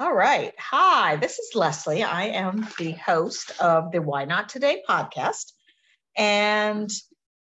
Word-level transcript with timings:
All 0.00 0.14
right. 0.14 0.54
Hi, 0.58 1.16
this 1.16 1.38
is 1.38 1.54
Leslie. 1.54 2.02
I 2.02 2.28
am 2.28 2.66
the 2.78 2.92
host 2.92 3.52
of 3.60 3.92
the 3.92 4.00
Why 4.00 4.24
Not 4.24 4.48
Today 4.48 4.82
podcast. 4.88 5.52
And 6.16 6.90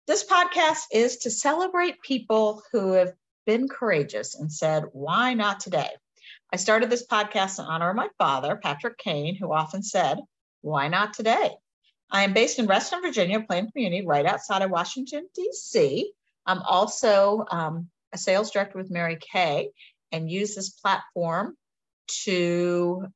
this 0.08 0.26
podcast 0.26 0.86
is 0.92 1.18
to 1.18 1.30
celebrate 1.30 2.02
people 2.02 2.64
who 2.72 2.94
have 2.94 3.14
been 3.46 3.68
courageous 3.68 4.34
and 4.34 4.52
said, 4.52 4.86
Why 4.94 5.36
not 5.36 5.60
today? 5.60 5.92
I 6.52 6.56
started 6.56 6.90
this 6.90 7.06
podcast 7.06 7.60
in 7.60 7.66
honor 7.66 7.92
of 7.92 7.96
my 7.96 8.10
father, 8.18 8.56
Patrick 8.56 8.98
Kane, 8.98 9.36
who 9.36 9.54
often 9.54 9.84
said, 9.84 10.18
Why 10.62 10.88
not 10.88 11.14
today? 11.14 11.52
I 12.10 12.24
am 12.24 12.34
based 12.34 12.58
in 12.58 12.66
Reston, 12.66 13.04
Virginia, 13.04 13.42
Planned 13.42 13.74
Community, 13.74 14.08
right 14.08 14.26
outside 14.26 14.64
of 14.64 14.72
Washington, 14.72 15.30
D.C. 15.36 16.12
I'm 16.48 16.64
also 16.64 17.46
um, 17.52 17.90
a 18.12 18.18
sales 18.18 18.50
director 18.50 18.80
with 18.80 18.90
Mary 18.90 19.20
Kay 19.22 19.70
and 20.12 20.32
use 20.32 20.56
this 20.56 20.70
platform 20.70 21.56
to 22.26 23.08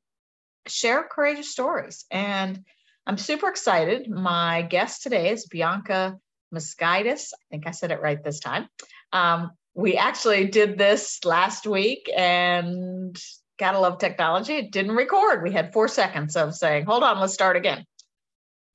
share 0.67 1.03
courageous 1.03 1.51
stories. 1.51 2.05
And 2.09 2.63
I'm 3.05 3.17
super 3.17 3.49
excited. 3.49 4.09
My 4.09 4.61
guest 4.61 5.03
today 5.03 5.31
is 5.31 5.45
Bianca 5.45 6.17
Moskaitis. 6.53 7.33
I 7.33 7.43
think 7.51 7.67
I 7.67 7.71
said 7.71 7.91
it 7.91 8.01
right 8.01 8.23
this 8.23 8.39
time. 8.39 8.67
Um, 9.11 9.51
we 9.75 9.97
actually 9.97 10.47
did 10.47 10.77
this 10.77 11.25
last 11.25 11.65
week 11.65 12.09
and 12.15 13.17
gotta 13.59 13.79
love 13.79 13.97
technology. 13.97 14.53
It 14.53 14.71
didn't 14.71 14.95
record. 14.95 15.43
We 15.43 15.51
had 15.51 15.73
four 15.73 15.87
seconds 15.87 16.35
of 16.35 16.55
saying, 16.55 16.85
hold 16.85 17.03
on, 17.03 17.19
let's 17.19 17.33
start 17.33 17.57
again. 17.57 17.85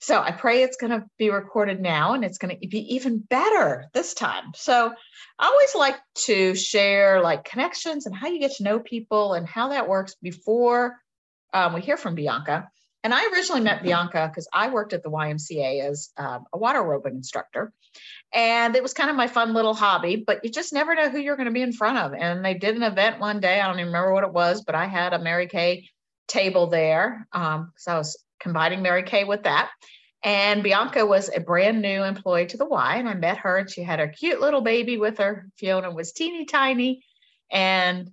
So 0.00 0.20
I 0.20 0.30
pray 0.30 0.62
it's 0.62 0.76
going 0.76 0.92
to 0.92 1.04
be 1.18 1.30
recorded 1.30 1.80
now 1.80 2.14
and 2.14 2.24
it's 2.24 2.38
going 2.38 2.56
to 2.56 2.68
be 2.68 2.94
even 2.94 3.18
better 3.18 3.86
this 3.94 4.14
time. 4.14 4.52
So 4.54 4.92
I 5.38 5.46
always 5.46 5.74
like 5.74 5.96
to 6.26 6.54
share 6.54 7.20
like 7.20 7.44
connections 7.44 8.06
and 8.06 8.14
how 8.14 8.28
you 8.28 8.38
get 8.38 8.52
to 8.56 8.62
know 8.62 8.78
people 8.78 9.34
and 9.34 9.46
how 9.46 9.68
that 9.68 9.88
works 9.88 10.14
before 10.22 10.98
um, 11.52 11.74
we 11.74 11.80
hear 11.80 11.96
from 11.96 12.14
Bianca. 12.14 12.68
And 13.04 13.14
I 13.14 13.24
originally 13.32 13.60
met 13.60 13.82
Bianca 13.82 14.28
because 14.28 14.48
I 14.52 14.70
worked 14.70 14.92
at 14.92 15.02
the 15.02 15.10
YMCA 15.10 15.88
as 15.88 16.10
um, 16.16 16.44
a 16.52 16.58
water 16.58 16.80
aerobic 16.80 17.12
instructor. 17.12 17.72
And 18.34 18.76
it 18.76 18.82
was 18.82 18.92
kind 18.92 19.08
of 19.08 19.16
my 19.16 19.28
fun 19.28 19.54
little 19.54 19.74
hobby, 19.74 20.16
but 20.26 20.44
you 20.44 20.50
just 20.50 20.72
never 20.72 20.94
know 20.94 21.08
who 21.08 21.18
you're 21.18 21.36
going 21.36 21.46
to 21.46 21.52
be 21.52 21.62
in 21.62 21.72
front 21.72 21.98
of. 21.98 22.12
And 22.12 22.44
they 22.44 22.54
did 22.54 22.76
an 22.76 22.82
event 22.82 23.20
one 23.20 23.40
day. 23.40 23.60
I 23.60 23.66
don't 23.66 23.76
even 23.76 23.86
remember 23.86 24.12
what 24.12 24.24
it 24.24 24.32
was, 24.32 24.62
but 24.62 24.74
I 24.74 24.86
had 24.86 25.12
a 25.12 25.18
Mary 25.18 25.46
Kay 25.46 25.88
table 26.26 26.66
there 26.66 27.26
because 27.32 27.56
um, 27.56 27.72
I 27.86 27.96
was 27.96 28.16
combining 28.48 28.82
Mary 28.82 29.02
Kay 29.02 29.24
with 29.24 29.42
that. 29.42 29.70
And 30.24 30.62
Bianca 30.62 31.06
was 31.06 31.30
a 31.32 31.38
brand 31.38 31.80
new 31.80 32.02
employee 32.02 32.46
to 32.46 32.56
the 32.56 32.64
Y, 32.64 32.96
and 32.96 33.08
I 33.08 33.14
met 33.14 33.38
her, 33.38 33.58
and 33.58 33.70
she 33.70 33.82
had 33.82 34.00
her 34.00 34.08
cute 34.08 34.40
little 34.40 34.62
baby 34.62 34.96
with 34.96 35.18
her. 35.18 35.46
Fiona 35.56 35.92
was 35.92 36.12
teeny 36.12 36.44
tiny 36.44 37.04
and 37.50 38.10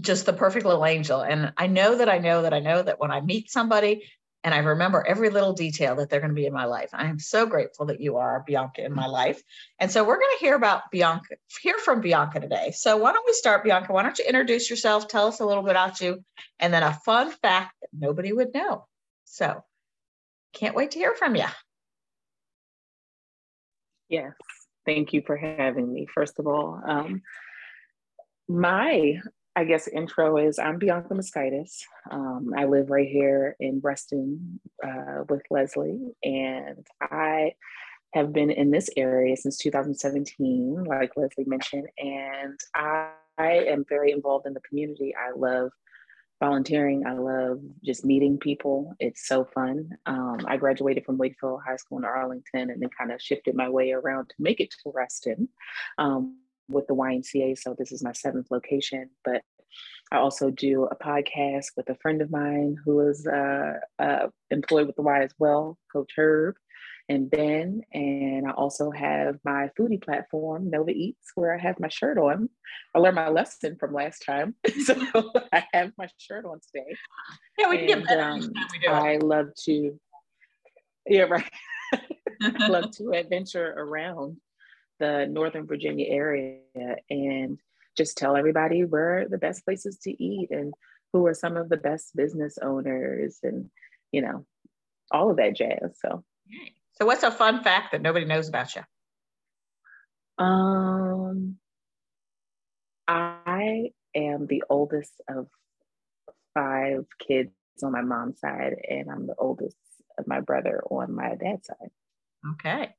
just 0.00 0.26
the 0.26 0.32
perfect 0.32 0.66
little 0.66 0.84
angel. 0.84 1.22
And 1.22 1.52
I 1.56 1.66
know 1.66 1.96
that 1.96 2.08
I 2.08 2.18
know 2.18 2.42
that 2.42 2.54
I 2.54 2.60
know 2.60 2.82
that 2.82 3.00
when 3.00 3.10
I 3.10 3.20
meet 3.20 3.50
somebody 3.50 4.04
and 4.44 4.54
I 4.54 4.58
remember 4.58 5.02
every 5.06 5.30
little 5.30 5.54
detail 5.54 5.96
that 5.96 6.10
they're 6.10 6.20
going 6.20 6.30
to 6.30 6.34
be 6.34 6.44
in 6.44 6.52
my 6.52 6.66
life. 6.66 6.90
I 6.92 7.06
am 7.06 7.18
so 7.18 7.46
grateful 7.46 7.86
that 7.86 8.00
you 8.00 8.18
are 8.18 8.44
Bianca 8.46 8.84
in 8.84 8.92
my 8.92 9.06
life. 9.06 9.42
And 9.80 9.90
so 9.90 10.04
we're 10.04 10.18
going 10.18 10.36
to 10.38 10.44
hear 10.44 10.54
about 10.54 10.90
Bianca, 10.92 11.36
hear 11.62 11.78
from 11.78 12.02
Bianca 12.02 12.40
today. 12.40 12.72
So 12.76 12.98
why 12.98 13.12
don't 13.12 13.26
we 13.26 13.32
start, 13.32 13.64
Bianca? 13.64 13.94
Why 13.94 14.02
don't 14.02 14.18
you 14.18 14.26
introduce 14.26 14.68
yourself, 14.68 15.08
tell 15.08 15.28
us 15.28 15.40
a 15.40 15.46
little 15.46 15.62
bit 15.62 15.70
about 15.70 15.98
you, 16.02 16.22
and 16.60 16.74
then 16.74 16.82
a 16.82 16.92
fun 16.92 17.30
fact 17.30 17.74
that 17.80 17.88
nobody 17.94 18.34
would 18.34 18.52
know. 18.52 18.86
So 19.24 19.64
can't 20.52 20.76
wait 20.76 20.90
to 20.90 20.98
hear 20.98 21.14
from 21.14 21.36
you. 21.36 21.46
Yes, 24.10 24.34
thank 24.84 25.14
you 25.14 25.22
for 25.26 25.38
having 25.38 25.90
me. 25.90 26.06
First 26.14 26.38
of 26.38 26.46
all, 26.46 26.82
um, 26.86 27.22
my 28.46 29.20
I 29.56 29.64
guess 29.64 29.86
intro 29.86 30.36
is 30.36 30.58
I'm 30.58 30.78
Bianca 30.78 31.14
Moskaitis. 31.14 31.84
Um, 32.10 32.52
I 32.56 32.64
live 32.64 32.90
right 32.90 33.08
here 33.08 33.54
in 33.60 33.80
Reston 33.80 34.60
uh, 34.84 35.22
with 35.28 35.42
Leslie, 35.48 36.00
and 36.24 36.84
I 37.00 37.52
have 38.14 38.32
been 38.32 38.50
in 38.50 38.72
this 38.72 38.90
area 38.96 39.36
since 39.36 39.56
2017, 39.58 40.84
like 40.84 41.12
Leslie 41.16 41.44
mentioned, 41.44 41.86
and 41.98 42.58
I, 42.74 43.10
I 43.38 43.52
am 43.68 43.84
very 43.88 44.10
involved 44.10 44.46
in 44.46 44.54
the 44.54 44.60
community. 44.60 45.14
I 45.14 45.38
love 45.38 45.70
volunteering. 46.40 47.06
I 47.06 47.12
love 47.12 47.60
just 47.84 48.04
meeting 48.04 48.38
people. 48.38 48.94
It's 48.98 49.28
so 49.28 49.44
fun. 49.44 49.90
Um, 50.06 50.38
I 50.46 50.56
graduated 50.56 51.04
from 51.04 51.16
Wakefield 51.16 51.60
High 51.64 51.76
School 51.76 51.98
in 51.98 52.04
Arlington 52.04 52.70
and 52.70 52.82
then 52.82 52.90
kind 52.98 53.12
of 53.12 53.22
shifted 53.22 53.54
my 53.54 53.68
way 53.68 53.92
around 53.92 54.30
to 54.30 54.34
make 54.40 54.58
it 54.58 54.70
to 54.82 54.92
Reston 54.92 55.48
um, 55.98 56.38
with 56.68 56.86
the 56.86 56.94
YMCA. 56.94 57.58
So 57.58 57.74
this 57.78 57.92
is 57.92 58.02
my 58.02 58.12
seventh 58.12 58.50
location. 58.50 59.10
But 59.24 59.42
I 60.12 60.18
also 60.18 60.50
do 60.50 60.84
a 60.84 60.96
podcast 60.96 61.66
with 61.76 61.88
a 61.88 61.96
friend 61.96 62.22
of 62.22 62.30
mine 62.30 62.76
who 62.84 63.00
is 63.08 63.26
uh, 63.26 63.74
uh, 63.98 64.28
employed 64.50 64.86
with 64.86 64.96
the 64.96 65.02
Y 65.02 65.22
as 65.22 65.32
well, 65.38 65.78
Coach 65.92 66.12
Herb 66.16 66.56
and 67.08 67.30
Ben. 67.30 67.82
And 67.92 68.46
I 68.46 68.52
also 68.52 68.90
have 68.90 69.38
my 69.44 69.70
foodie 69.78 70.02
platform, 70.02 70.70
NOVA 70.70 70.92
Eatz, 70.92 71.14
where 71.34 71.54
I 71.54 71.58
have 71.58 71.80
my 71.80 71.88
shirt 71.88 72.18
on. 72.18 72.48
I 72.94 72.98
learned 72.98 73.16
my 73.16 73.28
lesson 73.28 73.76
from 73.78 73.92
last 73.92 74.24
time. 74.24 74.54
so 74.84 74.94
I 75.52 75.64
have 75.72 75.92
my 75.98 76.08
shirt 76.18 76.44
on 76.44 76.60
today. 76.60 76.94
Yeah, 77.58 77.70
we 77.70 77.78
and, 77.78 77.88
get 77.88 78.04
better 78.06 78.22
um, 78.22 78.52
I 78.88 79.16
love 79.18 79.48
to, 79.64 79.98
yeah, 81.06 81.22
right. 81.22 81.50
I 82.42 82.68
love 82.68 82.90
to 82.98 83.10
adventure 83.12 83.74
around 83.76 84.36
the 85.00 85.26
Northern 85.26 85.66
Virginia 85.66 86.06
area 86.08 86.60
and 87.10 87.58
just 87.96 88.16
tell 88.16 88.36
everybody 88.36 88.84
where 88.84 89.26
the 89.28 89.38
best 89.38 89.64
places 89.64 89.98
to 90.02 90.10
eat 90.10 90.48
and 90.50 90.74
who 91.12 91.26
are 91.26 91.34
some 91.34 91.56
of 91.56 91.68
the 91.68 91.76
best 91.76 92.14
business 92.16 92.58
owners 92.60 93.38
and, 93.42 93.70
you 94.10 94.22
know, 94.22 94.44
all 95.10 95.30
of 95.30 95.36
that 95.36 95.56
jazz. 95.56 95.98
So, 96.00 96.24
so, 96.94 97.06
what's 97.06 97.22
a 97.22 97.30
fun 97.30 97.62
fact 97.62 97.92
that 97.92 98.02
nobody 98.02 98.26
knows 98.26 98.48
about 98.48 98.74
you? 98.74 98.82
Um, 100.44 101.56
I 103.06 103.90
am 104.14 104.46
the 104.46 104.64
oldest 104.68 105.12
of 105.28 105.46
five 106.54 107.04
kids 107.26 107.50
on 107.82 107.92
my 107.92 108.02
mom's 108.02 108.40
side, 108.40 108.74
and 108.88 109.10
I'm 109.10 109.26
the 109.26 109.34
oldest 109.38 109.76
of 110.18 110.26
my 110.26 110.40
brother 110.40 110.82
on 110.90 111.14
my 111.14 111.34
dad's 111.34 111.66
side. 111.66 111.90
Okay, 112.52 112.94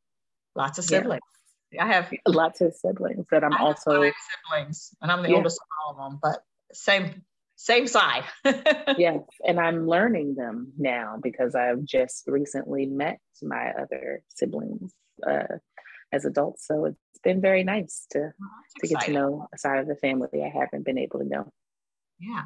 lots 0.55 0.77
of 0.77 0.85
siblings. 0.85 1.21
Yeah. 1.23 1.44
I 1.79 1.87
have 1.87 2.11
lots 2.27 2.61
of 2.61 2.73
siblings 2.73 3.25
that 3.31 3.43
I'm 3.43 3.53
I 3.53 3.59
also 3.59 3.91
siblings, 3.91 4.93
and 5.01 5.11
I'm 5.11 5.23
the 5.23 5.29
yeah. 5.29 5.35
oldest 5.35 5.59
of 5.59 5.67
all 5.85 6.05
of 6.05 6.11
them. 6.11 6.19
But 6.21 6.43
same 6.73 7.23
same 7.55 7.87
side. 7.87 8.25
yes, 8.97 9.19
and 9.47 9.59
I'm 9.59 9.87
learning 9.87 10.35
them 10.35 10.73
now 10.77 11.17
because 11.21 11.55
I've 11.55 11.83
just 11.83 12.23
recently 12.27 12.85
met 12.85 13.19
my 13.41 13.71
other 13.79 14.21
siblings 14.29 14.93
uh, 15.25 15.57
as 16.11 16.25
adults. 16.25 16.67
So 16.67 16.85
it's 16.85 17.19
been 17.23 17.41
very 17.41 17.63
nice 17.63 18.05
to 18.11 18.19
oh, 18.19 18.47
to 18.79 18.87
get 18.87 19.01
to 19.01 19.11
know 19.11 19.47
a 19.53 19.57
side 19.57 19.79
of 19.79 19.87
the 19.87 19.95
family 19.95 20.27
I 20.43 20.51
haven't 20.57 20.85
been 20.85 20.97
able 20.97 21.19
to 21.19 21.25
know. 21.25 21.51
Yeah. 22.19 22.43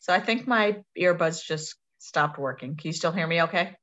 So 0.00 0.14
I 0.14 0.20
think 0.20 0.46
my 0.46 0.82
earbuds 0.98 1.44
just 1.44 1.76
stopped 1.98 2.38
working. 2.38 2.76
Can 2.76 2.88
you 2.88 2.92
still 2.92 3.12
hear 3.12 3.26
me 3.26 3.42
okay? 3.42 3.76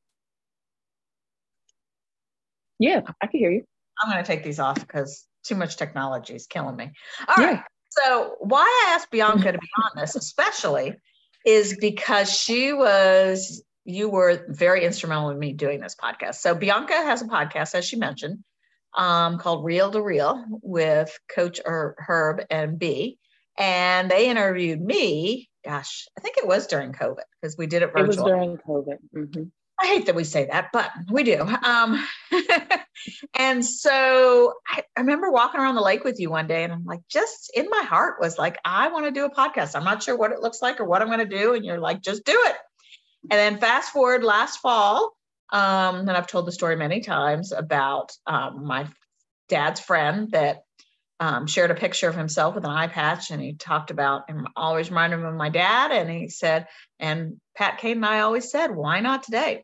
Yeah, 2.80 3.02
I 3.22 3.28
can 3.28 3.40
hear 3.40 3.52
you. 3.52 3.64
I'm 4.02 4.12
going 4.12 4.24
to 4.24 4.28
take 4.28 4.44
these 4.44 4.60
off 4.60 4.80
because 4.80 5.26
too 5.44 5.56
much 5.56 5.78
technology 5.78 6.36
is 6.36 6.48
killing 6.48 6.76
me. 6.76 6.92
All 7.28 7.44
yeah. 7.44 7.52
right. 7.52 7.64
So, 7.90 8.36
why 8.40 8.62
I 8.62 8.94
asked 8.94 9.10
Bianca 9.12 9.52
to 9.52 9.58
be 9.58 9.68
on 9.84 9.92
this, 9.96 10.16
especially, 10.16 10.94
is 11.46 11.78
because 11.80 12.32
she 12.32 12.74
was, 12.74 13.64
you 13.86 14.10
were 14.10 14.46
very 14.50 14.86
instrumental 14.86 15.30
in 15.30 15.40
me 15.40 15.54
doing 15.54 15.80
this 15.80 15.96
podcast. 15.96 16.36
So, 16.36 16.54
Bianca 16.54 16.94
has 16.94 17.22
a 17.22 17.26
podcast, 17.26 17.74
as 17.74 17.86
she 17.86 17.96
mentioned, 17.96 18.44
um, 18.96 19.40
called 19.40 19.64
Reel 19.64 19.92
II 19.96 20.02
Reel 20.02 20.46
with 20.62 21.18
Coach 21.34 21.60
Herb 21.66 22.42
and 22.50 22.78
B. 22.78 23.18
And 23.58 24.12
they 24.12 24.30
interviewed 24.30 24.82
me, 24.82 25.50
gosh, 25.66 26.08
I 26.18 26.22
think 26.22 26.38
it 26.38 26.48
was 26.48 26.68
during 26.68 26.92
COVID 26.94 27.24
because 27.42 27.58
we 27.58 27.66
did 27.66 27.82
it 27.82 27.88
virtual. 27.88 28.04
It 28.04 28.08
was 28.08 28.18
during 28.18 28.58
COVID. 28.58 28.98
Mm-hmm. 29.16 29.44
I 29.80 29.88
hate 29.88 30.06
that 30.08 30.16
we 30.16 30.24
say 30.24 30.46
that, 30.46 30.70
but 30.74 30.92
we 31.12 31.24
do. 31.24 31.42
Um, 31.42 32.08
and 33.34 33.64
so 33.64 34.54
I, 34.68 34.84
I, 34.96 35.02
remember 35.02 35.32
walking 35.32 35.60
around 35.60 35.76
the 35.76 35.82
lake 35.82 36.04
with 36.04 36.20
you 36.20 36.30
one 36.30 36.48
day, 36.48 36.64
and 36.64 36.74
I'm 36.74 36.86
like, 36.86 37.02
just 37.10 37.52
in 37.56 37.68
my 37.70 37.84
heart 37.84 38.16
was 38.20 38.38
like, 38.38 38.58
I 38.66 38.90
want 38.90 39.06
to 39.06 39.12
do 39.12 39.26
a 39.26 39.34
podcast. 39.34 39.76
I'm 39.76 39.84
not 39.84 40.04
sure 40.04 40.18
what 40.18 40.32
it 40.32 40.42
looks 40.42 40.62
like 40.62 40.80
or 40.80 40.86
what 40.86 41.02
I'm 41.02 41.08
going 41.08 41.28
to 41.28 41.38
do. 41.38 41.54
And 41.54 41.66
you're 41.66 41.80
like, 41.80 42.02
just 42.02 42.26
do 42.26 42.38
it. 42.46 42.56
And 43.30 43.40
then 43.40 43.58
fast 43.58 43.92
forward 43.92 44.24
last 44.24 44.58
fall, 44.58 45.14
um, 45.52 46.00
and 46.00 46.12
I've 46.12 46.28
told 46.28 46.46
the 46.46 46.52
story 46.52 46.76
many 46.76 47.02
times 47.02 47.52
about 47.52 48.12
um, 48.26 48.66
my 48.66 48.88
dad's 49.50 49.80
friend 49.80 50.30
that 50.32 50.64
um, 51.20 51.48
shared 51.48 51.72
a 51.72 51.76
picture 51.76 52.10
of 52.10 52.16
himself 52.16 52.56
with 52.56 52.64
an 52.64 52.70
eye 52.70 52.88
patch 52.88 53.32
and 53.32 53.42
he 53.42 53.54
talked 53.54 53.92
about 53.92 54.24
and 54.30 54.48
always 54.56 54.90
reminded 54.90 55.20
him 55.20 55.26
of 55.26 55.36
my 55.36 55.50
dad 55.50 55.92
and 55.92 56.10
he 56.10 56.30
said 56.30 56.68
and 57.00 57.38
pat 57.56 57.80
kane 57.80 57.98
and 57.98 58.06
i 58.06 58.20
always 58.20 58.52
said 58.52 58.68
why 58.68 59.00
not 59.00 59.24
today 59.24 59.64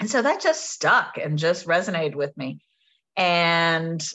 and 0.00 0.10
so 0.10 0.22
that 0.22 0.40
just 0.40 0.70
stuck 0.70 1.18
and 1.18 1.38
just 1.38 1.66
resonated 1.66 2.14
with 2.14 2.36
me. 2.36 2.60
And 3.16 4.06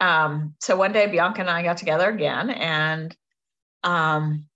um, 0.00 0.54
so 0.60 0.76
one 0.76 0.92
day 0.92 1.06
bianca 1.06 1.40
and 1.42 1.50
i 1.50 1.62
got 1.62 1.76
together 1.76 2.08
again 2.08 2.48
and 2.48 3.14
um, 3.82 4.46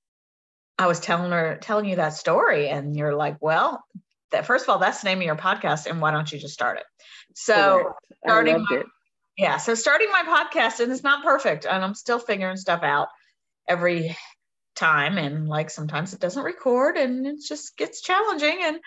I 0.78 0.86
was 0.86 1.00
telling 1.00 1.30
her, 1.30 1.58
telling 1.60 1.86
you 1.86 1.96
that 1.96 2.14
story, 2.14 2.68
and 2.68 2.96
you're 2.96 3.14
like, 3.14 3.36
well, 3.40 3.84
that 4.32 4.46
first 4.46 4.64
of 4.64 4.70
all, 4.70 4.78
that's 4.78 5.00
the 5.00 5.08
name 5.08 5.18
of 5.18 5.24
your 5.24 5.36
podcast, 5.36 5.86
and 5.86 6.00
why 6.00 6.10
don't 6.10 6.30
you 6.30 6.38
just 6.38 6.54
start 6.54 6.78
it? 6.78 6.84
So 7.34 7.92
starting 8.24 8.64
my, 8.68 8.82
yeah, 9.36 9.58
so 9.58 9.74
starting 9.74 10.10
my 10.10 10.22
podcast, 10.22 10.80
and 10.80 10.90
it's 10.90 11.02
not 11.02 11.24
perfect, 11.24 11.64
and 11.64 11.84
I'm 11.84 11.94
still 11.94 12.18
figuring 12.18 12.56
stuff 12.56 12.82
out 12.82 13.08
every 13.68 14.16
time, 14.74 15.16
and 15.16 15.48
like 15.48 15.70
sometimes 15.70 16.12
it 16.12 16.20
doesn't 16.20 16.42
record, 16.42 16.96
and 16.96 17.26
it 17.26 17.36
just 17.46 17.76
gets 17.76 18.00
challenging, 18.02 18.58
and 18.62 18.78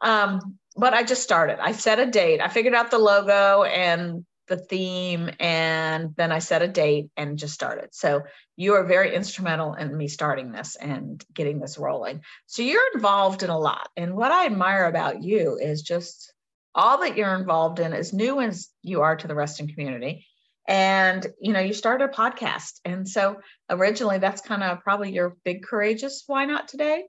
um, 0.00 0.58
but 0.76 0.94
I 0.94 1.02
just 1.02 1.22
started. 1.22 1.58
I 1.60 1.72
set 1.72 1.98
a 1.98 2.06
date. 2.06 2.40
I 2.40 2.48
figured 2.48 2.74
out 2.74 2.90
the 2.90 2.98
logo 2.98 3.64
and 3.64 4.24
the 4.48 4.56
theme 4.56 5.30
and 5.38 6.14
then 6.16 6.32
I 6.32 6.38
set 6.38 6.62
a 6.62 6.68
date 6.68 7.10
and 7.16 7.38
just 7.38 7.54
started. 7.54 7.90
So 7.92 8.22
you 8.56 8.74
are 8.74 8.84
very 8.84 9.14
instrumental 9.14 9.74
in 9.74 9.96
me 9.96 10.08
starting 10.08 10.50
this 10.50 10.76
and 10.76 11.22
getting 11.34 11.60
this 11.60 11.78
rolling. 11.78 12.22
So 12.46 12.62
you're 12.62 12.92
involved 12.94 13.42
in 13.42 13.50
a 13.50 13.58
lot. 13.58 13.88
And 13.96 14.14
what 14.14 14.32
I 14.32 14.46
admire 14.46 14.86
about 14.86 15.22
you 15.22 15.58
is 15.60 15.82
just 15.82 16.32
all 16.74 16.98
that 17.00 17.16
you're 17.16 17.34
involved 17.34 17.78
in 17.78 17.92
as 17.92 18.12
new 18.12 18.40
as 18.40 18.68
you 18.82 19.02
are 19.02 19.16
to 19.16 19.28
the 19.28 19.34
Reston 19.34 19.68
community. 19.68 20.26
And 20.66 21.26
you 21.40 21.52
know, 21.52 21.60
you 21.60 21.72
started 21.72 22.04
a 22.04 22.12
podcast. 22.12 22.80
And 22.84 23.08
so 23.08 23.40
originally 23.70 24.18
that's 24.18 24.42
kind 24.42 24.62
of 24.62 24.82
probably 24.82 25.12
your 25.12 25.36
big 25.44 25.62
courageous 25.62 26.24
why 26.26 26.44
not 26.44 26.68
today 26.68 27.04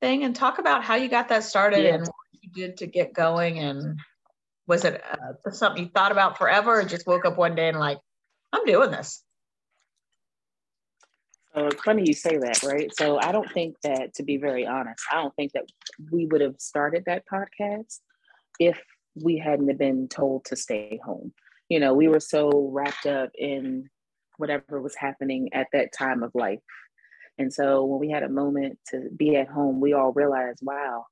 thing 0.00 0.24
and 0.24 0.34
talk 0.34 0.58
about 0.58 0.82
how 0.84 0.94
you 0.94 1.08
got 1.08 1.28
that 1.28 1.44
started 1.44 1.84
yeah. 1.84 1.94
and 1.94 2.02
what 2.02 2.14
you 2.42 2.50
did 2.52 2.76
to 2.78 2.86
get 2.86 3.12
going 3.12 3.58
and 3.58 3.98
was 4.66 4.84
it 4.84 5.02
uh, 5.12 5.50
something 5.50 5.84
you 5.84 5.90
thought 5.90 6.12
about 6.12 6.38
forever 6.38 6.80
or 6.80 6.84
just 6.84 7.06
woke 7.06 7.24
up 7.24 7.36
one 7.36 7.54
day 7.54 7.68
and 7.68 7.78
like 7.78 7.98
i'm 8.52 8.64
doing 8.64 8.90
this. 8.90 9.22
So 11.54 11.66
it's 11.66 11.82
funny 11.82 12.04
you 12.06 12.14
say 12.14 12.36
that 12.38 12.62
right? 12.62 12.90
So 12.94 13.20
i 13.20 13.32
don't 13.32 13.50
think 13.52 13.76
that 13.82 14.14
to 14.14 14.22
be 14.22 14.36
very 14.36 14.66
honest 14.66 15.02
i 15.12 15.16
don't 15.16 15.34
think 15.36 15.52
that 15.52 15.64
we 16.10 16.26
would 16.26 16.40
have 16.40 16.56
started 16.58 17.04
that 17.06 17.24
podcast 17.32 17.98
if 18.58 18.80
we 19.22 19.38
hadn't 19.38 19.76
been 19.78 20.08
told 20.08 20.44
to 20.44 20.56
stay 20.56 21.00
home. 21.04 21.32
You 21.68 21.80
know 21.80 21.94
we 21.94 22.08
were 22.08 22.20
so 22.20 22.70
wrapped 22.72 23.06
up 23.06 23.30
in 23.36 23.88
whatever 24.38 24.80
was 24.80 24.96
happening 24.96 25.50
at 25.52 25.66
that 25.72 25.92
time 25.92 26.22
of 26.22 26.30
life 26.34 26.60
and 27.40 27.52
so 27.52 27.84
when 27.84 27.98
we 27.98 28.10
had 28.10 28.22
a 28.22 28.28
moment 28.28 28.78
to 28.86 29.08
be 29.16 29.34
at 29.36 29.48
home 29.48 29.80
we 29.80 29.92
all 29.92 30.12
realized 30.12 30.60
wow 30.62 31.04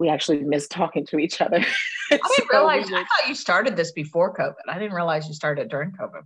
we 0.00 0.08
actually 0.08 0.42
miss 0.42 0.66
talking 0.66 1.06
to 1.06 1.18
each 1.18 1.40
other. 1.40 1.58
I 2.10 2.16
didn't 2.16 2.50
so 2.50 2.58
realize. 2.58 2.86
I 2.86 3.04
thought 3.04 3.28
you 3.28 3.34
started 3.34 3.76
this 3.76 3.92
before 3.92 4.34
COVID. 4.34 4.54
I 4.66 4.78
didn't 4.78 4.94
realize 4.94 5.28
you 5.28 5.34
started 5.34 5.68
during 5.68 5.92
COVID. 5.92 6.22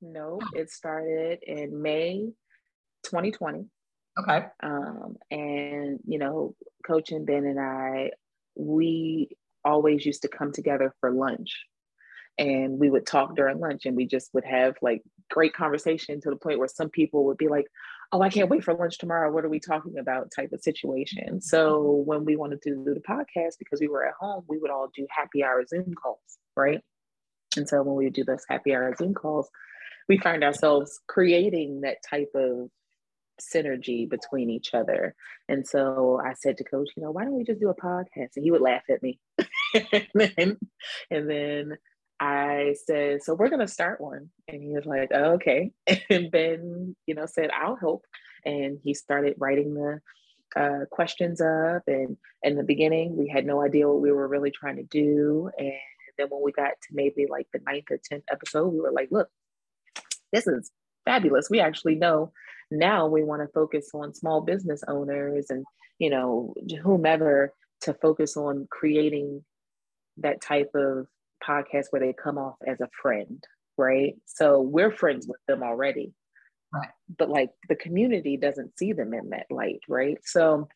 No, 0.00 0.38
it 0.54 0.70
started 0.70 1.40
in 1.42 1.82
May 1.82 2.30
2020. 3.04 3.66
Okay. 4.20 4.46
Um, 4.62 5.16
and 5.30 5.98
you 6.06 6.18
know, 6.18 6.54
Coach 6.86 7.10
and 7.10 7.26
Ben 7.26 7.44
and 7.44 7.58
I, 7.58 8.12
we 8.54 9.36
always 9.64 10.06
used 10.06 10.22
to 10.22 10.28
come 10.28 10.52
together 10.52 10.94
for 11.00 11.10
lunch 11.10 11.64
and 12.38 12.78
we 12.78 12.88
would 12.88 13.06
talk 13.06 13.34
during 13.34 13.58
lunch 13.58 13.84
and 13.84 13.96
we 13.96 14.06
just 14.06 14.32
would 14.32 14.44
have 14.44 14.76
like 14.80 15.02
great 15.28 15.52
conversation 15.52 16.20
to 16.20 16.30
the 16.30 16.36
point 16.36 16.58
where 16.58 16.68
some 16.68 16.88
people 16.88 17.24
would 17.26 17.36
be 17.36 17.48
like 17.48 17.66
oh 18.12 18.22
i 18.22 18.28
can't 18.28 18.48
wait 18.48 18.64
for 18.64 18.74
lunch 18.74 18.98
tomorrow. 18.98 19.32
What 19.32 19.44
are 19.44 19.48
we 19.48 19.60
talking 19.60 19.98
about 19.98 20.30
type 20.34 20.52
of 20.52 20.60
situation. 20.60 21.40
So 21.40 21.80
mm-hmm. 21.80 22.08
when 22.08 22.24
we 22.24 22.36
wanted 22.36 22.62
to 22.62 22.70
do 22.70 22.94
the 22.94 23.00
podcast 23.00 23.58
because 23.58 23.80
we 23.80 23.88
were 23.88 24.06
at 24.06 24.14
home 24.18 24.44
we 24.48 24.58
would 24.58 24.70
all 24.70 24.88
do 24.94 25.06
happy 25.10 25.44
hour 25.44 25.64
zoom 25.66 25.94
calls 25.94 26.38
right? 26.56 26.80
And 27.56 27.68
so 27.68 27.82
when 27.82 27.96
we 27.96 28.10
do 28.10 28.24
those 28.24 28.44
happy 28.48 28.74
hour 28.74 28.94
zoom 28.96 29.14
calls 29.14 29.48
we 30.08 30.18
find 30.18 30.42
ourselves 30.42 31.00
creating 31.06 31.82
that 31.82 31.98
type 32.08 32.30
of 32.34 32.70
synergy 33.40 34.08
between 34.08 34.50
each 34.50 34.74
other. 34.74 35.14
And 35.48 35.66
so 35.66 36.20
i 36.24 36.34
said 36.34 36.56
to 36.58 36.64
coach 36.64 36.90
you 36.96 37.02
know 37.02 37.10
why 37.10 37.24
don't 37.24 37.36
we 37.36 37.44
just 37.44 37.60
do 37.60 37.68
a 37.68 37.74
podcast? 37.74 38.30
And 38.36 38.44
he 38.44 38.50
would 38.50 38.62
laugh 38.62 38.84
at 38.90 39.02
me. 39.02 39.20
And 39.74 40.08
then 40.14 40.56
and 41.10 41.28
then 41.30 41.78
I 42.20 42.74
said, 42.84 43.22
so 43.22 43.34
we're 43.34 43.48
going 43.48 43.60
to 43.60 43.68
start 43.68 44.00
one. 44.00 44.30
And 44.48 44.62
he 44.62 44.70
was 44.70 44.86
like, 44.86 45.10
oh, 45.14 45.34
okay. 45.34 45.72
And 46.10 46.30
Ben, 46.30 46.96
you 47.06 47.14
know, 47.14 47.26
said, 47.26 47.50
I'll 47.50 47.76
help. 47.76 48.04
And 48.44 48.78
he 48.82 48.94
started 48.94 49.34
writing 49.38 49.74
the 49.74 50.00
uh, 50.56 50.86
questions 50.90 51.40
up. 51.40 51.82
And 51.86 52.16
in 52.42 52.56
the 52.56 52.64
beginning, 52.64 53.16
we 53.16 53.28
had 53.28 53.46
no 53.46 53.62
idea 53.62 53.88
what 53.88 54.00
we 54.00 54.12
were 54.12 54.28
really 54.28 54.50
trying 54.50 54.76
to 54.76 54.82
do. 54.84 55.50
And 55.58 55.72
then 56.16 56.28
when 56.28 56.42
we 56.42 56.52
got 56.52 56.70
to 56.70 56.88
maybe 56.92 57.26
like 57.28 57.46
the 57.52 57.60
ninth 57.64 57.86
or 57.90 57.98
10th 57.98 58.24
episode, 58.30 58.68
we 58.68 58.80
were 58.80 58.92
like, 58.92 59.08
look, 59.10 59.28
this 60.32 60.46
is 60.46 60.70
fabulous. 61.04 61.48
We 61.50 61.60
actually 61.60 61.94
know 61.94 62.32
now 62.70 63.06
we 63.06 63.22
want 63.22 63.42
to 63.42 63.48
focus 63.48 63.90
on 63.94 64.14
small 64.14 64.40
business 64.40 64.82
owners 64.88 65.46
and, 65.50 65.64
you 65.98 66.10
know, 66.10 66.54
whomever 66.82 67.52
to 67.82 67.94
focus 67.94 68.36
on 68.36 68.66
creating 68.70 69.44
that 70.18 70.40
type 70.40 70.70
of 70.74 71.06
podcast 71.46 71.86
where 71.90 72.00
they 72.00 72.12
come 72.12 72.38
off 72.38 72.56
as 72.66 72.80
a 72.80 72.88
friend, 73.02 73.42
right? 73.76 74.14
So 74.26 74.60
we're 74.60 74.90
friends 74.90 75.26
with 75.26 75.40
them 75.46 75.62
already. 75.62 76.12
Right. 76.72 76.88
But 77.16 77.30
like 77.30 77.50
the 77.68 77.76
community 77.76 78.36
doesn't 78.36 78.78
see 78.78 78.92
them 78.92 79.14
in 79.14 79.30
that 79.30 79.46
light, 79.50 79.80
right? 79.88 80.18
So 80.24 80.68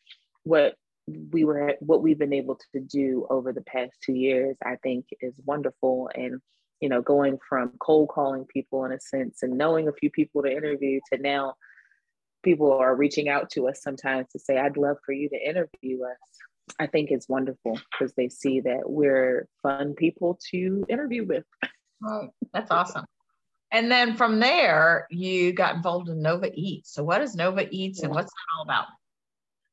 what 0.43 0.75
we 1.07 1.43
were 1.43 1.75
what 1.79 2.01
we've 2.01 2.17
been 2.17 2.33
able 2.33 2.57
to 2.73 2.79
do 2.79 3.27
over 3.29 3.53
the 3.53 3.61
past 3.61 3.93
two 4.03 4.13
years, 4.13 4.57
I 4.65 4.77
think 4.77 5.05
is 5.21 5.39
wonderful. 5.45 6.09
And 6.15 6.41
you 6.79 6.89
know, 6.89 7.01
going 7.01 7.37
from 7.47 7.73
cold 7.79 8.09
calling 8.09 8.45
people 8.45 8.83
in 8.85 8.91
a 8.91 8.99
sense 8.99 9.43
and 9.43 9.57
knowing 9.57 9.87
a 9.87 9.93
few 9.93 10.09
people 10.09 10.41
to 10.43 10.51
interview 10.51 10.99
to 11.11 11.19
now 11.19 11.55
people 12.43 12.73
are 12.73 12.95
reaching 12.95 13.29
out 13.29 13.49
to 13.51 13.67
us 13.67 13.81
sometimes 13.81 14.27
to 14.31 14.39
say, 14.39 14.57
I'd 14.57 14.77
love 14.77 14.97
for 15.05 15.13
you 15.13 15.29
to 15.29 15.49
interview 15.49 16.03
us. 16.03 16.17
I 16.79 16.87
think 16.87 17.11
it's 17.11 17.29
wonderful 17.29 17.79
because 17.91 18.13
they 18.13 18.29
see 18.29 18.61
that 18.61 18.81
we're 18.85 19.47
fun 19.61 19.93
people 19.93 20.39
to 20.51 20.85
interview 20.89 21.25
with. 21.25 21.45
Right. 22.05 22.27
That's 22.53 22.69
awesome. 22.69 23.05
And 23.71 23.89
then 23.89 24.15
from 24.15 24.39
there, 24.39 25.07
you 25.09 25.53
got 25.53 25.75
involved 25.75 26.09
in 26.09 26.21
NOVA 26.21 26.49
Eatz. 26.49 26.87
So, 26.87 27.03
what 27.03 27.21
is 27.21 27.33
NOVA 27.33 27.65
Eatz 27.67 28.03
and 28.03 28.13
what's 28.13 28.29
that 28.29 28.57
all 28.57 28.63
about? 28.63 28.87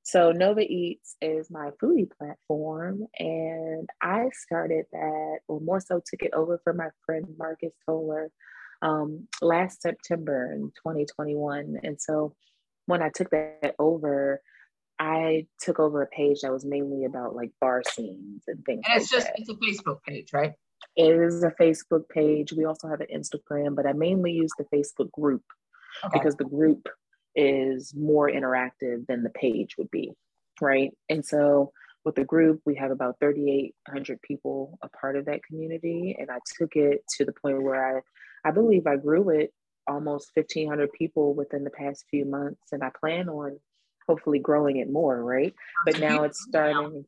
So, 0.05 0.33
NOVA 0.33 0.63
Eatz 0.63 1.17
is 1.21 1.51
my 1.51 1.71
foodie 1.83 2.11
platform, 2.11 3.07
and 3.19 3.89
I 4.01 4.31
started 4.33 4.87
that, 4.93 5.39
or 5.49 5.61
more 5.61 5.81
so, 5.81 6.01
took 6.05 6.23
it 6.23 6.33
over 6.33 6.61
from 6.65 6.79
my 6.79 6.89
friend 7.05 7.27
Marcus 7.37 7.75
Toller 7.85 8.31
um, 8.81 9.29
last 9.43 9.83
September 9.83 10.53
in 10.55 10.73
2021. 10.77 11.81
And 11.83 12.01
so, 12.01 12.35
when 12.87 13.03
I 13.03 13.11
took 13.11 13.31
that 13.31 13.75
over, 13.79 14.41
I 15.01 15.47
took 15.59 15.81
over 15.81 16.03
a 16.03 16.07
page 16.07 16.43
that 16.43 16.53
was 16.53 16.67
mainly 16.67 17.07
about 17.07 17.35
like 17.35 17.51
bar 17.59 17.83
scenes 17.91 18.43
and 18.47 18.63
things. 18.67 18.83
And 18.87 19.01
it's 19.01 19.11
like 19.11 19.23
just 19.23 19.27
that. 19.29 19.39
it's 19.39 19.49
a 19.49 19.55
Facebook 19.55 20.03
page, 20.07 20.29
right? 20.35 20.53
It 20.95 21.11
is 21.11 21.43
a 21.43 21.53
Facebook 21.53 22.07
page. 22.11 22.53
We 22.53 22.67
also 22.67 22.87
have 22.89 23.01
an 23.01 23.07
Instagram, 23.15 23.75
but 23.75 23.87
I 23.87 23.95
mainly 23.95 24.33
use 24.33 24.51
the 24.59 24.65
Facebook 24.65 25.11
group 25.11 25.43
okay. 26.05 26.19
because 26.19 26.37
the 26.37 26.45
group 26.45 26.87
is 27.35 27.95
more 27.97 28.31
interactive 28.31 29.07
than 29.07 29.23
the 29.23 29.31
page 29.31 29.77
would 29.79 29.91
be, 29.91 30.13
right? 30.61 30.91
And 31.09 31.25
so 31.25 31.73
with 32.05 32.17
the 32.17 32.25
group, 32.25 32.61
we 32.67 32.75
have 32.77 32.91
about 32.91 33.17
3,800 33.21 34.21
people 34.21 34.79
a 34.83 34.89
part 34.91 35.17
of 35.17 35.25
that 35.27 35.43
community, 35.45 36.17
and 36.19 36.31
I 36.31 36.39
took 36.59 36.77
it 36.77 37.05
to 37.17 37.25
the 37.25 37.33
point 37.33 37.63
where 37.63 37.99
I, 38.45 38.49
I 38.49 38.51
believe 38.53 38.87
I 38.87 38.97
grew 38.97 39.31
it 39.31 39.53
almost 39.87 40.31
1,500 40.35 40.93
people 40.93 41.35
within 41.35 41.65
the 41.65 41.71
past 41.71 42.05
few 42.11 42.25
months, 42.25 42.61
and 42.73 42.83
I 42.83 42.91
plan 42.99 43.29
on 43.29 43.59
hopefully 44.11 44.41
growing 44.41 44.79
it 44.79 44.91
more, 44.91 45.23
right? 45.23 45.55
But 45.85 46.01
now 46.01 46.25
it's 46.25 46.43
starting, 46.43 47.05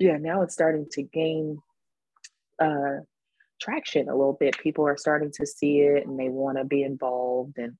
yeah, 0.00 0.16
now 0.16 0.42
it's 0.42 0.52
starting 0.52 0.88
to 0.90 1.02
gain 1.02 1.62
uh, 2.60 2.96
traction 3.60 4.08
a 4.08 4.16
little 4.16 4.32
bit. 4.32 4.58
People 4.58 4.84
are 4.84 4.96
starting 4.96 5.30
to 5.36 5.46
see 5.46 5.82
it 5.82 6.08
and 6.08 6.18
they 6.18 6.30
want 6.30 6.58
to 6.58 6.64
be 6.64 6.82
involved. 6.82 7.58
And 7.58 7.74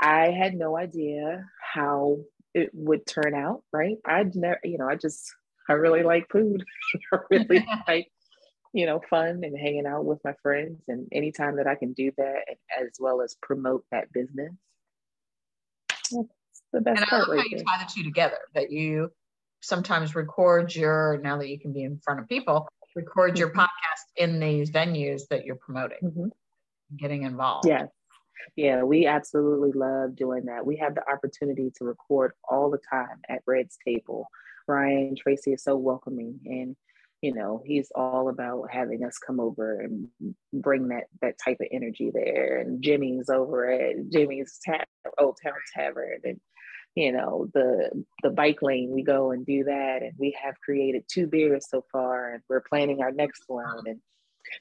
I 0.00 0.30
had 0.30 0.54
no 0.54 0.78
idea 0.78 1.44
how 1.74 2.20
it 2.54 2.70
would 2.72 3.06
turn 3.06 3.34
out, 3.34 3.64
right? 3.70 3.98
I'd 4.06 4.34
never, 4.34 4.60
you 4.64 4.78
know, 4.78 4.88
I 4.88 4.96
just, 4.96 5.30
I 5.68 5.74
really 5.74 6.02
like 6.02 6.26
food. 6.32 6.64
I 7.12 7.18
really 7.30 7.66
like, 7.86 8.08
you 8.72 8.86
know, 8.86 9.02
fun 9.10 9.42
and 9.44 9.58
hanging 9.58 9.86
out 9.86 10.06
with 10.06 10.20
my 10.24 10.32
friends. 10.42 10.80
And 10.88 11.06
anytime 11.12 11.56
that 11.56 11.66
I 11.66 11.74
can 11.74 11.92
do 11.92 12.12
that, 12.16 12.44
as 12.80 12.92
well 12.98 13.20
as 13.20 13.36
promote 13.42 13.84
that 13.92 14.10
business, 14.10 14.54
the 16.72 16.80
best 16.80 17.00
and 17.00 17.08
part. 17.08 17.22
I 17.22 17.26
love 17.26 17.28
right 17.36 17.38
how 17.38 17.56
you 17.56 17.64
tie 17.64 17.84
the 17.84 17.90
two 17.92 18.02
together. 18.02 18.38
That 18.54 18.70
you 18.70 19.10
sometimes 19.60 20.14
record 20.14 20.74
your 20.74 21.20
now 21.22 21.38
that 21.38 21.48
you 21.48 21.58
can 21.58 21.72
be 21.72 21.82
in 21.82 21.98
front 22.02 22.20
of 22.20 22.28
people, 22.28 22.68
record 22.94 23.38
your 23.38 23.50
mm-hmm. 23.50 23.60
podcast 23.60 24.04
in 24.16 24.40
these 24.40 24.70
venues 24.70 25.22
that 25.30 25.44
you're 25.44 25.56
promoting, 25.56 25.98
mm-hmm. 26.02 26.26
getting 26.96 27.22
involved. 27.22 27.66
Yeah. 27.66 27.86
Yeah, 28.56 28.84
we 28.84 29.06
absolutely 29.06 29.72
love 29.72 30.16
doing 30.16 30.46
that. 30.46 30.64
We 30.64 30.76
have 30.78 30.94
the 30.94 31.02
opportunity 31.10 31.70
to 31.76 31.84
record 31.84 32.32
all 32.48 32.70
the 32.70 32.80
time 32.90 33.20
at 33.28 33.42
Red's 33.46 33.76
table. 33.86 34.26
Ryan 34.66 35.14
Tracy 35.14 35.52
is 35.52 35.62
so 35.62 35.76
welcoming 35.76 36.40
and 36.46 36.74
you 37.22 37.34
know 37.34 37.62
he's 37.64 37.90
all 37.94 38.28
about 38.28 38.70
having 38.70 39.04
us 39.04 39.18
come 39.18 39.40
over 39.40 39.80
and 39.80 40.08
bring 40.52 40.88
that 40.88 41.04
that 41.20 41.34
type 41.42 41.58
of 41.60 41.66
energy 41.70 42.10
there 42.12 42.58
and 42.58 42.82
jimmy's 42.82 43.28
over 43.28 43.70
at 43.70 44.08
jimmy's 44.10 44.58
Ta- 44.66 44.84
old 45.18 45.36
town 45.42 45.52
tavern 45.74 46.20
and 46.24 46.40
you 46.94 47.12
know, 47.12 47.48
the 47.54 48.04
the 48.22 48.30
bike 48.30 48.62
lane, 48.62 48.90
we 48.90 49.02
go 49.02 49.30
and 49.30 49.46
do 49.46 49.64
that. 49.64 50.02
And 50.02 50.12
we 50.18 50.36
have 50.42 50.60
created 50.60 51.04
two 51.08 51.26
beers 51.26 51.66
so 51.68 51.84
far 51.92 52.34
and 52.34 52.42
we're 52.48 52.62
planning 52.62 53.02
our 53.02 53.12
next 53.12 53.44
one 53.46 53.84
and 53.86 54.00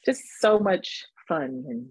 just 0.05 0.21
so 0.39 0.59
much 0.59 1.05
fun. 1.27 1.65
And 1.67 1.89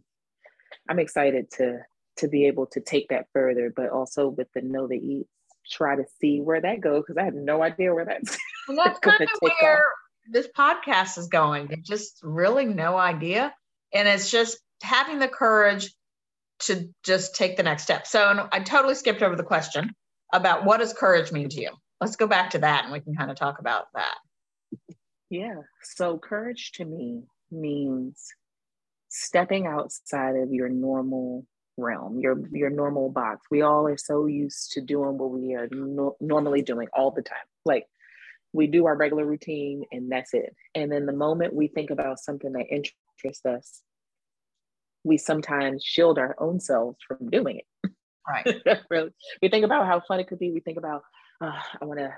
I'm 0.89 0.99
excited 0.99 1.51
to 1.53 1.81
to 2.19 2.29
be 2.29 2.47
able 2.47 2.67
to 2.67 2.81
take 2.81 3.09
that 3.09 3.27
further, 3.33 3.73
but 3.75 3.91
also 3.91 4.29
with 4.29 4.49
the 4.55 4.63
know 4.63 4.87
the 4.87 4.97
eat 4.97 5.27
try 5.71 5.97
to 5.97 6.05
see 6.21 6.41
where 6.41 6.61
that 6.61 6.81
goes 6.81 7.03
because 7.03 7.19
I 7.19 7.25
have 7.25 7.35
no 7.35 7.63
idea 7.63 7.93
where 7.93 8.05
that's. 8.05 8.39
And 8.69 8.79
that's 8.79 8.99
kind 9.01 9.21
of 9.21 9.29
where 9.41 9.79
off. 9.79 9.93
this 10.31 10.49
podcast 10.57 11.19
is 11.19 11.29
going. 11.29 11.83
Just 11.85 12.21
really 12.23 12.65
no 12.65 12.97
idea, 12.97 13.55
and 13.93 14.09
it's 14.09 14.31
just 14.31 14.59
having 14.83 15.19
the 15.19 15.29
courage 15.29 15.93
to 16.61 16.89
just 17.05 17.35
take 17.35 17.57
the 17.57 17.63
next 17.63 17.85
step. 17.85 18.07
So 18.07 18.49
I 18.51 18.61
totally 18.61 18.95
skipped 18.95 19.23
over 19.23 19.37
the 19.37 19.45
question 19.45 19.95
about 20.33 20.65
what 20.65 20.79
does 20.79 20.93
courage 20.93 21.33
mean 21.33 21.49
to 21.49 21.61
you. 21.61 21.71
Let's 22.01 22.17
go 22.17 22.27
back 22.27 22.51
to 22.51 22.59
that, 22.59 22.85
and 22.85 22.93
we 22.93 23.01
can 23.01 23.15
kind 23.15 23.31
of 23.31 23.37
talk 23.37 23.59
about 23.59 23.87
that. 23.95 24.17
Yeah. 25.31 25.57
So 25.83 26.19
courage 26.19 26.73
to 26.73 26.85
me 26.85 27.23
means 27.51 28.29
stepping 29.09 29.67
outside 29.67 30.37
of 30.37 30.53
your 30.53 30.69
normal 30.69 31.45
realm, 31.77 32.19
your 32.19 32.43
your 32.51 32.71
normal 32.71 33.11
box. 33.11 33.47
We 33.51 33.63
all 33.63 33.87
are 33.89 33.97
so 33.97 34.27
used 34.27 34.73
to 34.73 34.81
doing 34.81 35.19
what 35.19 35.31
we 35.31 35.55
are 35.55 35.69
no- 35.71 36.17
normally 36.21 36.63
doing 36.63 36.89
all 36.93 37.11
the 37.11 37.23
time. 37.23 37.39
Like 37.65 37.87
we 38.53 38.67
do 38.67 38.87
our 38.87 38.97
regular 38.97 39.25
routine 39.25 39.85
and 39.93 40.11
that's 40.11 40.35
it. 40.35 40.55
And 40.75 40.91
then 40.91 41.07
the 41.07 41.13
moment 41.13 41.55
we 41.55 41.69
think 41.69 41.91
about 41.91 42.19
something 42.19 42.53
that 42.53 42.67
interests 42.71 43.45
us, 43.45 43.83
we 45.05 45.19
sometimes 45.19 45.85
shield 45.85 46.19
our 46.19 46.35
own 46.39 46.61
selves 46.61 46.99
from 47.07 47.29
doing 47.31 47.59
it. 47.59 47.93
Right. 48.29 48.47
really. 48.91 49.11
We 49.43 49.49
think 49.49 49.65
about 49.65 49.87
how 49.87 50.01
fun 50.07 50.21
it 50.21 50.29
could 50.29 50.39
be. 50.39 50.53
We 50.53 50.61
think 50.61 50.79
about, 50.79 51.03
oh, 51.41 51.59
I 51.81 51.85
want 51.85 52.01
to 52.01 52.13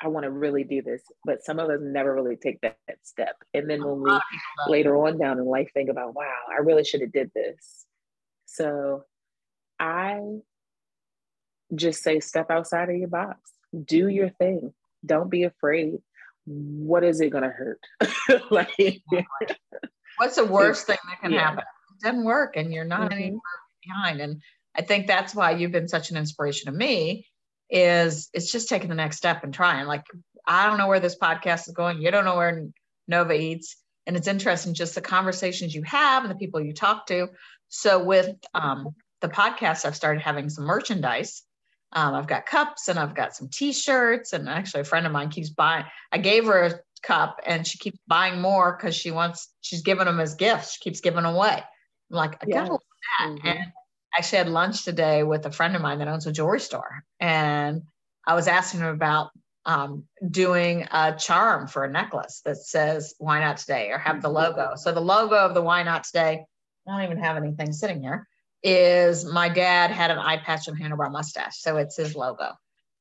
I 0.00 0.08
want 0.08 0.24
to 0.24 0.30
really 0.30 0.64
do 0.64 0.80
this. 0.82 1.02
But 1.24 1.44
some 1.44 1.58
of 1.58 1.70
us 1.70 1.80
never 1.82 2.14
really 2.14 2.36
take 2.36 2.60
that, 2.60 2.76
that 2.86 2.98
step. 3.02 3.36
And 3.52 3.68
then 3.68 3.84
when 3.84 4.02
we 4.02 4.18
later 4.68 4.96
on 4.96 5.18
down 5.18 5.38
in 5.38 5.44
life 5.44 5.70
think 5.74 5.90
about, 5.90 6.14
wow, 6.14 6.32
I 6.50 6.60
really 6.62 6.84
should 6.84 7.00
have 7.00 7.12
did 7.12 7.32
this. 7.34 7.84
So 8.46 9.04
I 9.80 10.20
just 11.74 12.02
say 12.02 12.20
step 12.20 12.50
outside 12.50 12.88
of 12.90 12.96
your 12.96 13.08
box. 13.08 13.38
Do 13.84 14.08
your 14.08 14.30
thing. 14.30 14.72
Don't 15.04 15.30
be 15.30 15.44
afraid. 15.44 15.98
What 16.46 17.04
is 17.04 17.20
it 17.20 17.30
gonna 17.30 17.50
hurt? 17.50 17.80
like 18.50 18.70
what's 20.16 20.36
the 20.36 20.44
worst 20.50 20.86
thing 20.86 20.96
that 21.08 21.20
can 21.20 21.32
yeah. 21.32 21.40
happen? 21.40 21.58
It 21.58 22.04
doesn't 22.06 22.24
work 22.24 22.56
and 22.56 22.72
you're 22.72 22.84
not 22.84 23.10
mm-hmm. 23.10 23.18
anywhere 23.18 23.40
behind. 23.82 24.20
And 24.20 24.40
I 24.76 24.82
think 24.82 25.06
that's 25.06 25.34
why 25.34 25.52
you've 25.52 25.72
been 25.72 25.88
such 25.88 26.10
an 26.10 26.16
inspiration 26.16 26.72
to 26.72 26.78
me 26.78 27.26
is 27.70 28.30
it's 28.32 28.50
just 28.50 28.68
taking 28.68 28.88
the 28.88 28.94
next 28.94 29.16
step 29.16 29.44
and 29.44 29.52
trying. 29.52 29.86
Like 29.86 30.04
I 30.46 30.66
don't 30.66 30.78
know 30.78 30.88
where 30.88 31.00
this 31.00 31.18
podcast 31.18 31.68
is 31.68 31.74
going. 31.74 32.00
You 32.00 32.10
don't 32.10 32.24
know 32.24 32.36
where 32.36 32.68
NOVA 33.08 33.34
Eatz. 33.34 33.66
And 34.06 34.16
it's 34.16 34.28
interesting 34.28 34.72
just 34.72 34.94
the 34.94 35.02
conversations 35.02 35.74
you 35.74 35.82
have 35.82 36.24
and 36.24 36.30
the 36.30 36.38
people 36.38 36.60
you 36.60 36.72
talk 36.72 37.06
to. 37.08 37.28
So 37.68 38.02
with 38.02 38.34
um, 38.54 38.94
the 39.20 39.28
podcast, 39.28 39.84
I've 39.84 39.96
started 39.96 40.22
having 40.22 40.48
some 40.48 40.64
merchandise. 40.64 41.42
Um, 41.92 42.14
I've 42.14 42.26
got 42.26 42.46
cups 42.46 42.88
and 42.88 42.98
I've 42.98 43.14
got 43.14 43.34
some 43.34 43.48
T-shirts, 43.48 44.32
and 44.32 44.48
actually 44.48 44.82
a 44.82 44.84
friend 44.84 45.06
of 45.06 45.12
mine 45.12 45.30
keeps 45.30 45.50
buying. 45.50 45.84
I 46.12 46.18
gave 46.18 46.46
her 46.46 46.64
a 46.64 46.80
cup, 47.02 47.40
and 47.46 47.66
she 47.66 47.78
keeps 47.78 47.98
buying 48.06 48.40
more 48.40 48.76
because 48.76 48.94
she 48.94 49.10
wants. 49.10 49.48
She's 49.60 49.82
giving 49.82 50.04
them 50.04 50.20
as 50.20 50.34
gifts. 50.34 50.74
She 50.74 50.80
keeps 50.80 51.00
giving 51.00 51.22
them 51.22 51.34
away. 51.34 51.62
I'm 52.10 52.16
like, 52.16 52.34
I 52.42 52.46
yes. 52.46 52.68
got 52.68 52.80
that. 53.18 53.28
Mm-hmm. 53.30 53.46
And 53.48 53.72
actually 54.18 54.38
had 54.38 54.48
lunch 54.48 54.84
today 54.84 55.22
with 55.22 55.46
a 55.46 55.52
friend 55.52 55.74
of 55.76 55.82
mine 55.82 55.98
that 55.98 56.08
owns 56.08 56.26
a 56.26 56.32
jewelry 56.32 56.60
store, 56.60 57.04
and 57.20 57.82
I 58.26 58.34
was 58.34 58.48
asking 58.48 58.80
him 58.80 58.88
about 58.88 59.30
um, 59.64 60.04
doing 60.30 60.86
a 60.90 61.14
charm 61.16 61.68
for 61.68 61.84
a 61.84 61.90
necklace 61.90 62.42
that 62.44 62.56
says 62.56 63.14
"Why 63.18 63.40
Not 63.40 63.58
Today" 63.58 63.90
or 63.90 63.98
have 63.98 64.20
the 64.22 64.28
logo. 64.28 64.72
So 64.76 64.92
the 64.92 65.00
logo 65.00 65.36
of 65.36 65.54
the 65.54 65.62
"Why 65.62 65.82
Not 65.82 66.04
Today" 66.04 66.44
I 66.86 66.90
don't 66.90 67.02
even 67.02 67.22
have 67.22 67.36
anything 67.36 67.72
sitting 67.72 68.02
here, 68.02 68.26
is 68.62 69.24
my 69.24 69.48
dad 69.48 69.90
had 69.90 70.10
an 70.10 70.18
eye 70.18 70.38
patch 70.38 70.68
and 70.68 70.78
handlebar 70.78 71.10
mustache. 71.10 71.60
So 71.60 71.76
it's 71.76 71.96
his 71.96 72.14
logo. 72.14 72.52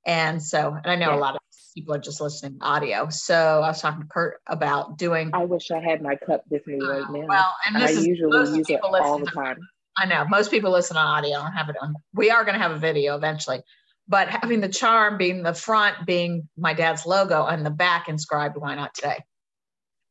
And 0.06 0.42
so, 0.42 0.74
and 0.74 0.92
I 0.92 0.96
know 0.96 1.12
yeah. 1.12 1.18
a 1.18 1.20
lot 1.20 1.36
of 1.36 1.42
people 1.74 1.94
are 1.94 2.00
just 2.00 2.22
listening 2.22 2.58
audio. 2.62 3.10
So 3.10 3.62
I 3.64 3.68
was 3.68 3.82
talking 3.82 4.02
to 4.02 4.08
Kurt 4.08 4.40
about 4.48 4.98
doing. 4.98 5.32
I 5.34 5.46
wish 5.46 5.72
I 5.72 5.80
had 5.80 6.02
my 6.02 6.16
cup 6.16 6.44
with 6.50 6.66
me 6.68 6.80
right 6.82 7.04
uh, 7.04 7.12
now. 7.12 7.28
Well, 7.28 7.56
and 7.66 7.78
I 7.78 7.90
is, 7.90 8.06
usually 8.06 8.58
use 8.58 8.70
it 8.70 8.82
all 8.84 9.20
the 9.20 9.28
time. 9.28 9.58
I 9.98 10.06
know 10.06 10.26
most 10.28 10.52
people 10.52 10.72
listen 10.72 10.98
on 10.98 11.06
audio 11.06 11.42
and 11.42 11.54
have 11.56 11.70
it 11.70 11.76
on. 11.82 11.96
We 12.14 12.30
are 12.30 12.44
going 12.44 12.56
to 12.56 12.62
have 12.62 12.72
a 12.72 12.78
video 12.78 13.16
eventually, 13.16 13.62
but 14.08 14.30
having 14.30 14.62
the 14.62 14.70
charm 14.70 15.18
being 15.18 15.44
the 15.44 15.54
front 15.54 16.06
being 16.06 16.48
my 16.56 16.74
dad's 16.74 17.06
logo 17.06 17.46
and 17.46 17.66
the 17.66 17.72
back 17.72 18.08
inscribed 18.08 18.58
"Why 18.58 18.76
not 18.76 18.94
today," 18.94 19.24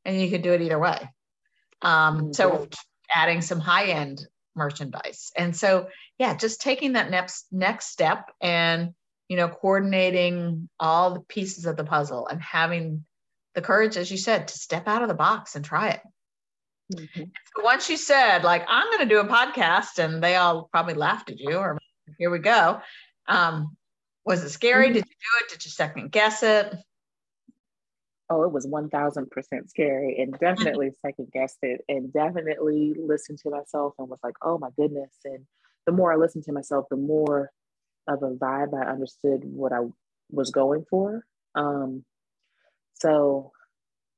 and 0.04 0.20
you 0.20 0.28
can 0.30 0.42
do 0.42 0.52
it 0.52 0.62
either 0.62 0.78
way. 0.78 1.08
Um, 1.82 2.18
mm-hmm. 2.18 2.32
So 2.32 2.68
adding 3.14 3.42
some 3.42 3.60
high 3.60 3.86
end 3.86 4.26
merchandise. 4.56 5.30
And 5.36 5.54
so, 5.54 5.88
yeah, 6.18 6.34
just 6.36 6.60
taking 6.60 6.94
that 6.94 7.10
next 7.10 7.46
next 7.52 7.86
step 7.86 8.30
and 8.40 8.94
you 9.28 9.36
know 9.36 9.48
coordinating 9.48 10.68
all 10.80 11.14
the 11.14 11.20
pieces 11.20 11.66
of 11.66 11.76
the 11.76 11.84
puzzle 11.84 12.26
and 12.26 12.42
having 12.42 13.04
the 13.54 13.62
courage, 13.62 13.96
as 13.96 14.10
you 14.10 14.18
said, 14.18 14.48
to 14.48 14.58
step 14.58 14.88
out 14.88 15.02
of 15.02 15.08
the 15.08 15.14
box 15.14 15.54
and 15.54 15.64
try 15.64 15.90
it. 15.90 16.00
Mm-hmm. 16.94 17.22
So 17.22 17.64
once 17.64 17.90
you 17.90 17.96
said, 17.96 18.44
like, 18.44 18.64
I'm 18.68 18.86
going 18.90 19.08
to 19.08 19.14
do 19.14 19.20
a 19.20 19.26
podcast, 19.26 19.98
and 19.98 20.22
they 20.22 20.36
all 20.36 20.68
probably 20.70 20.94
laughed 20.94 21.30
at 21.30 21.38
you, 21.38 21.56
or 21.56 21.78
here 22.18 22.30
we 22.30 22.38
go. 22.38 22.80
Um, 23.28 23.76
was 24.24 24.44
it 24.44 24.50
scary? 24.50 24.86
Mm-hmm. 24.86 24.94
Did 24.94 25.04
you 25.06 25.14
do 25.14 25.44
it? 25.44 25.50
Did 25.50 25.64
you 25.64 25.70
second 25.70 26.12
guess 26.12 26.42
it? 26.42 26.74
oh, 28.30 28.42
it 28.42 28.52
was 28.52 28.66
1000% 28.66 29.68
scary 29.68 30.18
and 30.18 30.38
definitely 30.38 30.90
second 31.04 31.30
guessed 31.32 31.58
it 31.62 31.82
and 31.88 32.12
definitely 32.12 32.94
listened 32.98 33.38
to 33.38 33.50
myself 33.50 33.94
and 33.98 34.08
was 34.08 34.18
like, 34.22 34.34
oh 34.42 34.58
my 34.58 34.70
goodness. 34.76 35.12
And 35.24 35.46
the 35.86 35.92
more 35.92 36.12
I 36.12 36.16
listened 36.16 36.44
to 36.44 36.52
myself, 36.52 36.86
the 36.90 36.96
more 36.96 37.50
of 38.08 38.22
a 38.22 38.30
vibe 38.30 38.74
I 38.74 38.90
understood 38.90 39.42
what 39.44 39.72
I 39.72 39.80
was 40.30 40.50
going 40.50 40.84
for. 40.90 41.24
Um, 41.54 42.04
so 42.94 43.52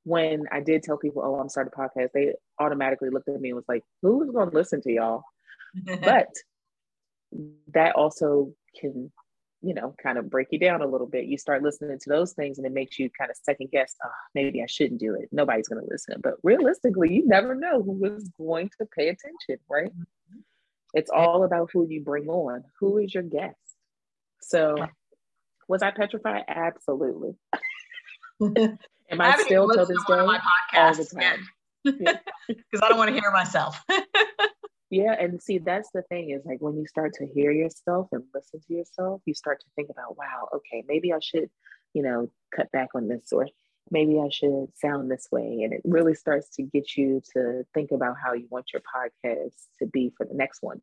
when 0.03 0.45
I 0.51 0.61
did 0.61 0.83
tell 0.83 0.97
people, 0.97 1.21
oh, 1.23 1.39
I'm 1.39 1.49
starting 1.49 1.73
a 1.75 1.79
podcast, 1.79 2.09
they 2.13 2.33
automatically 2.59 3.09
looked 3.09 3.29
at 3.29 3.39
me 3.39 3.49
and 3.49 3.55
was 3.55 3.67
like, 3.67 3.83
who's 4.01 4.31
going 4.31 4.49
to 4.49 4.55
listen 4.55 4.81
to 4.81 4.91
y'all? 4.91 5.23
but 6.01 6.29
that 7.73 7.95
also 7.95 8.53
can 8.79 9.11
you 9.61 9.73
know, 9.73 9.93
kind 10.01 10.17
of 10.17 10.29
break 10.29 10.47
you 10.51 10.59
down 10.59 10.81
a 10.81 10.87
little 10.87 11.07
bit. 11.07 11.25
You 11.25 11.37
start 11.37 11.63
listening 11.63 11.99
to 11.99 12.09
those 12.09 12.33
things 12.33 12.57
and 12.57 12.65
it 12.65 12.73
makes 12.73 12.97
you 12.97 13.09
kind 13.09 13.29
of 13.29 13.37
second 13.43 13.69
guess, 13.71 13.95
oh, 14.05 14.09
maybe 14.33 14.61
I 14.61 14.65
shouldn't 14.67 14.99
do 14.99 15.15
it. 15.15 15.29
Nobody's 15.31 15.67
going 15.67 15.83
to 15.83 15.89
listen. 15.89 16.15
But 16.21 16.35
realistically, 16.43 17.13
you 17.13 17.27
never 17.27 17.55
know 17.55 17.81
who 17.81 18.05
is 18.05 18.29
going 18.37 18.69
to 18.79 18.87
pay 18.97 19.09
attention, 19.09 19.57
right? 19.69 19.91
Mm-hmm. 19.91 20.39
It's 20.93 21.11
all 21.11 21.43
about 21.43 21.69
who 21.73 21.85
you 21.87 22.01
bring 22.01 22.27
on. 22.29 22.63
Who 22.79 22.97
is 22.97 23.13
your 23.13 23.23
guest? 23.23 23.57
So, 24.41 24.75
was 25.67 25.83
I 25.83 25.91
petrified? 25.91 26.45
Absolutely. 26.47 27.35
Am 28.41 29.21
I, 29.21 29.33
I 29.33 29.43
still 29.43 29.69
till 29.69 29.85
this 29.85 30.03
day? 30.07 30.13
All 30.73 30.93
the 30.95 31.05
time. 31.05 31.45
Because. 31.83 32.17
I 32.81 32.89
don't 32.89 32.97
want 32.97 33.13
to 33.13 33.19
hear 33.19 33.31
myself. 33.31 33.81
Yeah, 34.91 35.13
and 35.19 35.41
see, 35.41 35.59
that's 35.59 35.91
the 35.93 36.01
thing 36.03 36.31
is 36.31 36.43
like 36.45 36.61
when 36.61 36.75
you 36.75 36.87
start 36.87 37.13
to 37.15 37.27
hear 37.27 37.51
yourself 37.51 38.07
and 38.11 38.23
listen 38.33 38.59
to 38.67 38.73
yourself, 38.73 39.21
you 39.25 39.35
start 39.35 39.59
to 39.59 39.65
think 39.75 39.89
about, 39.91 40.17
wow, 40.17 40.49
okay, 40.55 40.83
maybe 40.87 41.13
I 41.13 41.19
should, 41.21 41.49
you 41.93 42.01
know, 42.01 42.29
cut 42.55 42.71
back 42.71 42.89
on 42.95 43.07
this, 43.07 43.31
or 43.31 43.47
maybe 43.91 44.19
I 44.19 44.29
should 44.31 44.67
sound 44.75 45.11
this 45.11 45.27
way. 45.31 45.61
And 45.63 45.73
it 45.73 45.81
really 45.83 46.15
starts 46.15 46.49
to 46.55 46.63
get 46.63 46.97
you 46.97 47.21
to 47.33 47.63
think 47.75 47.91
about 47.91 48.15
how 48.23 48.33
you 48.33 48.47
want 48.49 48.65
your 48.73 48.81
podcast 48.81 49.53
to 49.77 49.85
be 49.85 50.11
for 50.17 50.25
the 50.25 50.33
next 50.33 50.63
one. 50.63 50.81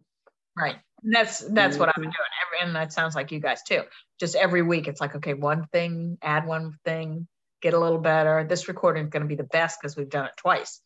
Right. 0.57 0.77
And 1.03 1.13
that's 1.13 1.41
that's 1.41 1.75
mm-hmm. 1.75 1.81
what 1.81 1.89
I've 1.89 1.97
been 1.97 2.05
doing. 2.05 2.15
Every, 2.47 2.67
and 2.67 2.77
that 2.77 2.93
sounds 2.93 3.17
like 3.17 3.33
you 3.33 3.41
guys 3.41 3.63
too. 3.65 3.83
Just 4.21 4.37
every 4.37 4.63
week, 4.63 4.87
it's 4.87 5.01
like, 5.01 5.17
okay, 5.17 5.35
one 5.35 5.67
thing, 5.73 6.17
add 6.23 6.47
one 6.47 6.79
thing, 6.85 7.27
get 7.61 7.75
a 7.75 7.79
little 7.79 7.99
better. 7.99 8.47
This 8.49 8.69
recording 8.69 9.07
is 9.07 9.11
going 9.11 9.23
to 9.23 9.29
be 9.29 9.35
the 9.35 9.43
best 9.43 9.79
because 9.81 9.97
we've 9.97 10.09
done 10.09 10.27
it 10.27 10.33
twice. 10.37 10.81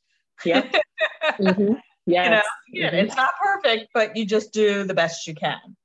Yeah. 0.45 0.71
mm-hmm. 1.41 1.75
Yes. 2.07 2.45
You 2.69 2.83
know, 2.83 2.89
mm-hmm. 2.89 2.97
it's 2.97 3.17
not 3.17 3.33
perfect, 3.43 3.91
but 3.95 4.17
you 4.17 4.25
just 4.25 4.53
do 4.53 4.85
the 4.85 4.95
best 4.95 5.27
you 5.27 5.35
can. 5.35 5.77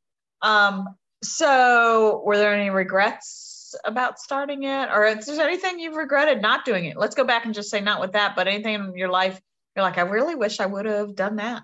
Um, 0.41 0.95
so 1.23 2.21
were 2.25 2.37
there 2.37 2.53
any 2.53 2.69
regrets 2.69 3.75
about 3.83 4.19
starting 4.19 4.63
it 4.63 4.89
or 4.89 5.05
is 5.05 5.25
there 5.25 5.47
anything 5.47 5.79
you've 5.79 5.95
regretted 5.95 6.41
not 6.41 6.65
doing 6.65 6.85
it? 6.85 6.97
Let's 6.97 7.15
go 7.15 7.25
back 7.25 7.45
and 7.45 7.53
just 7.53 7.69
say 7.69 7.81
not 7.81 7.99
with 7.99 8.13
that, 8.13 8.35
but 8.35 8.47
anything 8.47 8.75
in 8.75 8.97
your 8.97 9.09
life 9.09 9.39
you're 9.75 9.83
like, 9.83 9.97
I 9.97 10.01
really 10.01 10.35
wish 10.35 10.59
I 10.59 10.65
would 10.65 10.85
have 10.85 11.15
done 11.15 11.35
that. 11.35 11.63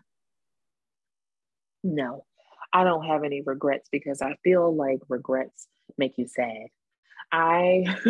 No, 1.83 2.25
I 2.73 2.83
don't 2.83 3.05
have 3.05 3.23
any 3.23 3.41
regrets 3.41 3.87
because 3.91 4.21
I 4.21 4.35
feel 4.43 4.75
like 4.75 4.99
regrets 5.07 5.67
make 5.97 6.17
you 6.17 6.27
sad. 6.27 6.67
I 7.31 7.85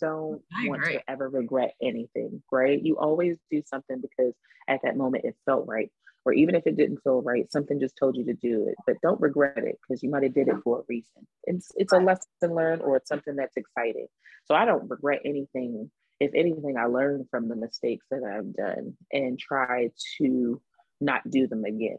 don't 0.00 0.42
I 0.52 0.68
want 0.68 0.84
to 0.84 1.10
ever 1.10 1.28
regret 1.28 1.74
anything, 1.82 2.42
right? 2.50 2.80
You 2.82 2.98
always 2.98 3.38
do 3.50 3.62
something 3.66 4.00
because 4.00 4.34
at 4.68 4.80
that 4.82 4.96
moment 4.96 5.24
it 5.24 5.36
felt 5.46 5.66
right. 5.66 5.90
or 6.24 6.32
even 6.32 6.54
if 6.54 6.66
it 6.66 6.76
didn't 6.76 7.02
feel 7.04 7.22
right, 7.22 7.50
something 7.52 7.78
just 7.78 7.96
told 7.96 8.16
you 8.16 8.24
to 8.24 8.34
do 8.34 8.66
it, 8.68 8.76
but 8.86 8.96
don't 9.02 9.20
regret 9.20 9.58
it 9.58 9.78
because 9.82 10.02
you 10.02 10.10
might 10.10 10.22
have 10.22 10.34
did 10.34 10.48
it 10.48 10.56
for 10.64 10.80
a 10.80 10.82
reason. 10.88 11.26
It's 11.44 11.70
it's 11.76 11.92
a 11.92 11.98
lesson 11.98 12.54
learned 12.54 12.82
or 12.82 12.96
it's 12.96 13.08
something 13.08 13.36
that's 13.36 13.56
exciting. 13.56 14.06
So 14.46 14.54
I 14.54 14.64
don't 14.64 14.90
regret 14.90 15.20
anything. 15.24 15.90
If 16.20 16.32
anything, 16.34 16.76
I 16.78 16.86
learned 16.86 17.26
from 17.30 17.48
the 17.48 17.56
mistakes 17.56 18.06
that 18.10 18.22
I've 18.22 18.54
done 18.54 18.96
and 19.12 19.38
try 19.38 19.90
to 20.18 20.60
not 21.00 21.28
do 21.28 21.46
them 21.46 21.64
again. 21.64 21.98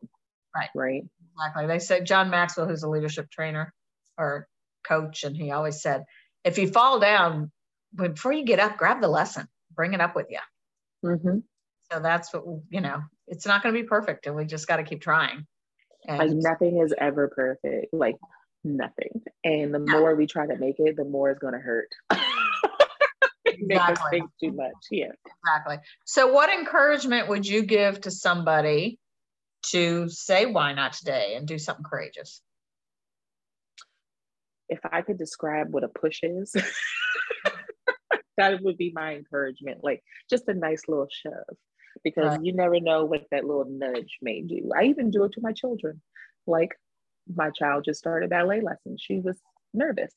Right. 0.55 0.69
Right. 0.73 1.03
Exactly. 1.33 1.67
They 1.67 1.79
said 1.79 2.05
John 2.05 2.29
Maxwell, 2.29 2.67
who's 2.67 2.83
a 2.83 2.89
leadership 2.89 3.29
trainer 3.29 3.73
or 4.17 4.47
coach, 4.87 5.23
and 5.23 5.35
he 5.35 5.51
always 5.51 5.81
said, 5.81 6.05
if 6.45 6.59
you 6.59 6.67
fall 6.67 6.99
down, 6.99 7.51
before 7.93 8.31
you 8.31 8.45
get 8.45 8.59
up, 8.59 8.77
grab 8.77 9.01
the 9.01 9.07
lesson, 9.09 9.47
bring 9.75 9.93
it 9.93 9.99
up 9.99 10.15
with 10.15 10.27
you. 10.29 10.39
Mm-hmm. 11.03 11.39
So 11.91 11.99
that's 11.99 12.33
what, 12.33 12.43
you 12.69 12.81
know, 12.81 13.01
it's 13.27 13.45
not 13.45 13.63
going 13.63 13.75
to 13.75 13.81
be 13.81 13.87
perfect 13.87 14.27
and 14.27 14.35
we 14.35 14.45
just 14.45 14.67
got 14.67 14.77
to 14.77 14.83
keep 14.83 15.01
trying. 15.01 15.45
And 16.07 16.19
like 16.19 16.29
nothing 16.31 16.79
is 16.79 16.93
ever 16.97 17.27
perfect, 17.27 17.91
like 17.91 18.15
nothing. 18.63 19.23
And 19.43 19.73
the 19.73 19.83
yeah. 19.85 19.99
more 19.99 20.15
we 20.15 20.27
try 20.27 20.45
to 20.45 20.57
make 20.57 20.75
it, 20.77 20.95
the 20.95 21.03
more 21.03 21.31
it's 21.31 21.39
going 21.39 21.53
to 21.53 21.59
hurt. 21.59 21.89
exactly. 23.45 24.19
think 24.19 24.29
too 24.41 24.51
much. 24.51 24.73
Yeah. 24.91 25.11
Exactly. 25.43 25.77
So, 26.05 26.31
what 26.31 26.51
encouragement 26.51 27.27
would 27.29 27.47
you 27.47 27.63
give 27.63 28.01
to 28.01 28.11
somebody 28.11 28.99
to 29.71 30.09
say 30.09 30.45
why 30.45 30.73
not 30.73 30.93
today 30.93 31.33
and 31.35 31.47
do 31.47 31.57
something 31.57 31.83
courageous? 31.83 32.41
If 34.69 34.79
I 34.91 35.01
could 35.01 35.17
describe 35.17 35.71
what 35.71 35.83
a 35.83 35.87
push 35.87 36.21
is, 36.23 36.55
that 38.37 38.61
would 38.61 38.77
be 38.77 38.91
my 38.93 39.15
encouragement. 39.15 39.83
Like 39.83 40.03
just 40.29 40.47
a 40.47 40.53
nice 40.53 40.83
little 40.87 41.07
shove 41.09 41.57
because 42.03 42.37
right. 42.37 42.43
you 42.43 42.53
never 42.53 42.79
know 42.79 43.05
what 43.05 43.25
that 43.31 43.45
little 43.45 43.65
nudge 43.67 44.17
may 44.21 44.41
do. 44.41 44.69
I 44.77 44.85
even 44.85 45.11
do 45.11 45.23
it 45.23 45.33
to 45.33 45.41
my 45.41 45.53
children. 45.53 46.01
Like 46.47 46.71
my 47.33 47.49
child 47.49 47.85
just 47.85 47.99
started 47.99 48.29
ballet 48.29 48.61
lessons. 48.61 49.01
She 49.01 49.19
was 49.19 49.37
nervous. 49.73 50.13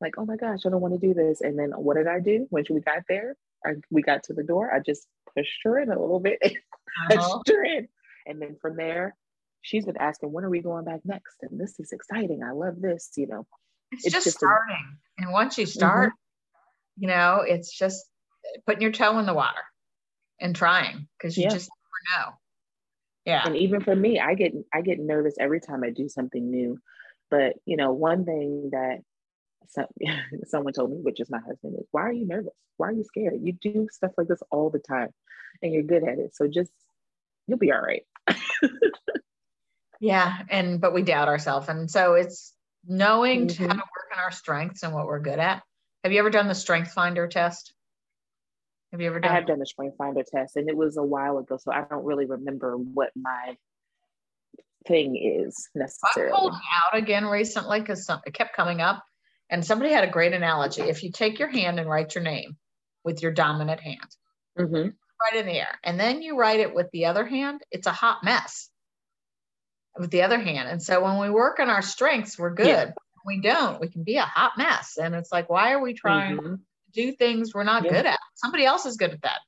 Like, 0.00 0.14
oh 0.16 0.24
my 0.24 0.36
gosh, 0.36 0.60
I 0.64 0.70
don't 0.70 0.80
want 0.80 0.98
to 0.98 1.06
do 1.06 1.14
this. 1.14 1.40
And 1.40 1.58
then 1.58 1.70
what 1.70 1.96
did 1.96 2.06
I 2.06 2.20
do 2.20 2.46
when 2.50 2.64
we 2.70 2.80
got 2.80 3.02
there? 3.08 3.36
I, 3.66 3.72
we 3.90 4.02
got 4.02 4.22
to 4.24 4.34
the 4.34 4.44
door. 4.44 4.72
I 4.72 4.78
just 4.80 5.06
pushed 5.34 5.60
her 5.64 5.80
in 5.80 5.90
a 5.90 6.00
little 6.00 6.20
bit 6.20 6.38
uh-huh. 6.42 7.16
pushed 7.16 7.48
her 7.48 7.64
in. 7.64 7.88
And 8.26 8.40
then 8.40 8.56
from 8.60 8.76
there, 8.76 9.16
she's 9.62 9.86
been 9.86 9.96
asking, 9.96 10.32
when 10.32 10.44
are 10.44 10.50
we 10.50 10.60
going 10.60 10.84
back 10.84 11.00
next? 11.04 11.36
And 11.42 11.58
this 11.58 11.80
is 11.80 11.92
exciting. 11.92 12.42
I 12.42 12.52
love 12.52 12.80
this, 12.80 13.10
you 13.16 13.26
know. 13.26 13.46
It's, 13.92 14.06
it's 14.06 14.14
just, 14.14 14.24
just, 14.26 14.38
starting. 14.38 14.98
A, 15.18 15.22
and 15.22 15.32
once 15.32 15.58
you 15.58 15.66
start, 15.66 16.10
mm-hmm. 16.10 17.02
you 17.02 17.08
know, 17.08 17.42
it's 17.46 17.76
just 17.76 18.04
putting 18.66 18.82
your 18.82 18.92
toe 18.92 19.18
in 19.18 19.26
the 19.26 19.34
water 19.34 19.62
and 20.40 20.54
trying 20.54 21.08
because 21.18 21.36
you 21.36 21.44
yeah. 21.44 21.50
just 21.50 21.70
never 21.70 22.22
know. 22.22 22.32
Yeah. 23.24 23.42
And 23.44 23.56
even 23.56 23.82
for 23.82 23.94
me, 23.94 24.20
I 24.20 24.34
get 24.34 24.52
I 24.72 24.80
get 24.80 24.98
nervous 24.98 25.34
every 25.38 25.60
time 25.60 25.84
I 25.84 25.90
do 25.90 26.08
something 26.08 26.50
new. 26.50 26.78
But 27.30 27.54
you 27.66 27.76
know, 27.76 27.92
one 27.92 28.24
thing 28.24 28.70
that 28.72 29.00
some, 29.68 29.86
someone 30.46 30.72
told 30.72 30.90
me, 30.90 30.98
which 30.98 31.20
is 31.20 31.30
my 31.30 31.40
husband, 31.40 31.76
is 31.78 31.86
why 31.90 32.02
are 32.02 32.12
you 32.12 32.26
nervous? 32.26 32.54
Why 32.76 32.88
are 32.88 32.92
you 32.92 33.04
scared? 33.04 33.40
You 33.42 33.52
do 33.52 33.88
stuff 33.90 34.12
like 34.16 34.28
this 34.28 34.42
all 34.50 34.70
the 34.70 34.78
time 34.78 35.10
and 35.62 35.72
you're 35.72 35.82
good 35.82 36.04
at 36.04 36.18
it. 36.18 36.34
So 36.34 36.46
just 36.46 36.72
you'll 37.46 37.58
be 37.58 37.72
all 37.72 37.82
right. 37.82 38.04
yeah. 40.00 40.38
And 40.48 40.80
but 40.80 40.94
we 40.94 41.02
doubt 41.02 41.28
ourselves. 41.28 41.68
And 41.68 41.90
so 41.90 42.14
it's 42.14 42.54
knowing 42.88 43.46
mm-hmm. 43.46 43.64
how 43.64 43.72
to 43.72 43.78
work 43.78 44.16
on 44.16 44.22
our 44.22 44.30
strengths 44.32 44.82
and 44.82 44.92
what 44.92 45.06
we're 45.06 45.20
good 45.20 45.38
at. 45.38 45.62
Have 46.02 46.12
you 46.12 46.18
ever 46.18 46.30
done 46.30 46.48
the 46.48 46.54
strength 46.54 46.92
finder 46.92 47.28
test? 47.28 47.72
Have 48.92 49.00
you 49.00 49.08
ever 49.08 49.20
done? 49.20 49.30
I 49.30 49.34
have 49.34 49.46
done 49.46 49.60
a 49.60 49.66
strength 49.66 49.96
finder 49.98 50.22
test, 50.26 50.56
and 50.56 50.68
it 50.68 50.76
was 50.76 50.96
a 50.96 51.02
while 51.02 51.36
ago, 51.38 51.58
so 51.58 51.70
I 51.70 51.82
don't 51.82 52.04
really 52.04 52.24
remember 52.24 52.74
what 52.76 53.10
my 53.14 53.56
thing 54.86 55.16
is 55.16 55.68
necessarily. 55.74 56.32
I 56.32 56.36
pulled 56.36 56.54
out 56.54 56.96
again 56.96 57.26
recently 57.26 57.80
because 57.80 58.08
it 58.24 58.32
kept 58.32 58.56
coming 58.56 58.80
up, 58.80 59.04
and 59.50 59.64
somebody 59.64 59.92
had 59.92 60.04
a 60.04 60.10
great 60.10 60.32
analogy. 60.32 60.82
If 60.82 61.02
you 61.02 61.12
take 61.12 61.38
your 61.38 61.48
hand 61.48 61.78
and 61.78 61.88
write 61.88 62.14
your 62.14 62.24
name 62.24 62.56
with 63.04 63.22
your 63.22 63.32
dominant 63.32 63.80
hand, 63.80 64.16
mm-hmm. 64.58 64.88
right 64.88 65.36
in 65.38 65.44
the 65.44 65.58
air, 65.58 65.78
and 65.84 66.00
then 66.00 66.22
you 66.22 66.38
write 66.38 66.60
it 66.60 66.74
with 66.74 66.90
the 66.92 67.06
other 67.06 67.26
hand, 67.26 67.60
it's 67.70 67.86
a 67.86 67.92
hot 67.92 68.24
mess 68.24 68.70
with 69.98 70.10
the 70.10 70.22
other 70.22 70.38
hand. 70.38 70.68
And 70.68 70.82
so 70.82 71.02
when 71.02 71.18
we 71.18 71.30
work 71.30 71.60
on 71.60 71.70
our 71.70 71.82
strengths, 71.82 72.38
we're 72.38 72.54
good. 72.54 72.66
Yeah. 72.66 72.92
we 73.26 73.40
don't, 73.40 73.80
we 73.80 73.88
can 73.88 74.04
be 74.04 74.16
a 74.16 74.22
hot 74.22 74.52
mess. 74.56 74.96
And 74.96 75.14
it's 75.14 75.32
like, 75.32 75.50
why 75.50 75.72
are 75.72 75.82
we 75.82 75.94
trying 75.94 76.36
mm-hmm 76.36 76.54
do 76.92 77.12
things 77.12 77.54
we're 77.54 77.64
not 77.64 77.84
yeah. 77.84 77.92
good 77.92 78.06
at. 78.06 78.20
Somebody 78.34 78.64
else 78.64 78.86
is 78.86 78.96
good 78.96 79.12
at 79.12 79.22
that. 79.22 79.40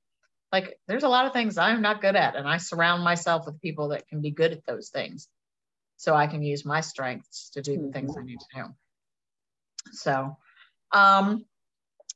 Like 0.52 0.78
there's 0.88 1.04
a 1.04 1.08
lot 1.08 1.26
of 1.26 1.32
things 1.32 1.58
I'm 1.58 1.82
not 1.82 2.00
good 2.00 2.16
at, 2.16 2.34
and 2.34 2.48
I 2.48 2.56
surround 2.56 3.04
myself 3.04 3.46
with 3.46 3.60
people 3.60 3.88
that 3.88 4.08
can 4.08 4.20
be 4.20 4.30
good 4.30 4.52
at 4.52 4.66
those 4.66 4.88
things, 4.88 5.28
so 5.96 6.14
I 6.14 6.26
can 6.26 6.42
use 6.42 6.64
my 6.64 6.80
strengths 6.80 7.50
to 7.50 7.62
do 7.62 7.72
mm-hmm. 7.72 7.86
the 7.86 7.92
things 7.92 8.16
I 8.16 8.24
need 8.24 8.40
to 8.40 8.46
do. 8.56 8.64
So, 9.92 10.36
um, 10.92 11.44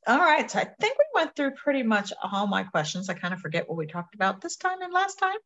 all 0.07 0.19
right. 0.19 0.51
So 0.51 0.59
I 0.59 0.65
think 0.65 0.99
we 0.99 1.05
went 1.15 1.37
through 1.37 1.53
pretty 1.53 1.85
much 1.85 2.13
all 2.23 2.49
my 2.49 2.65
questions. 2.65 3.09
I 3.09 3.15
kind 3.15 3.33
of 3.33 3.41
forget 3.41 3.69
what 3.69 3.79
we 3.79 3.87
talked 3.87 4.17
about 4.17 4.41
this 4.41 4.57
time 4.57 4.83
and 4.83 4.93
last 4.93 5.15
time, 5.15 5.39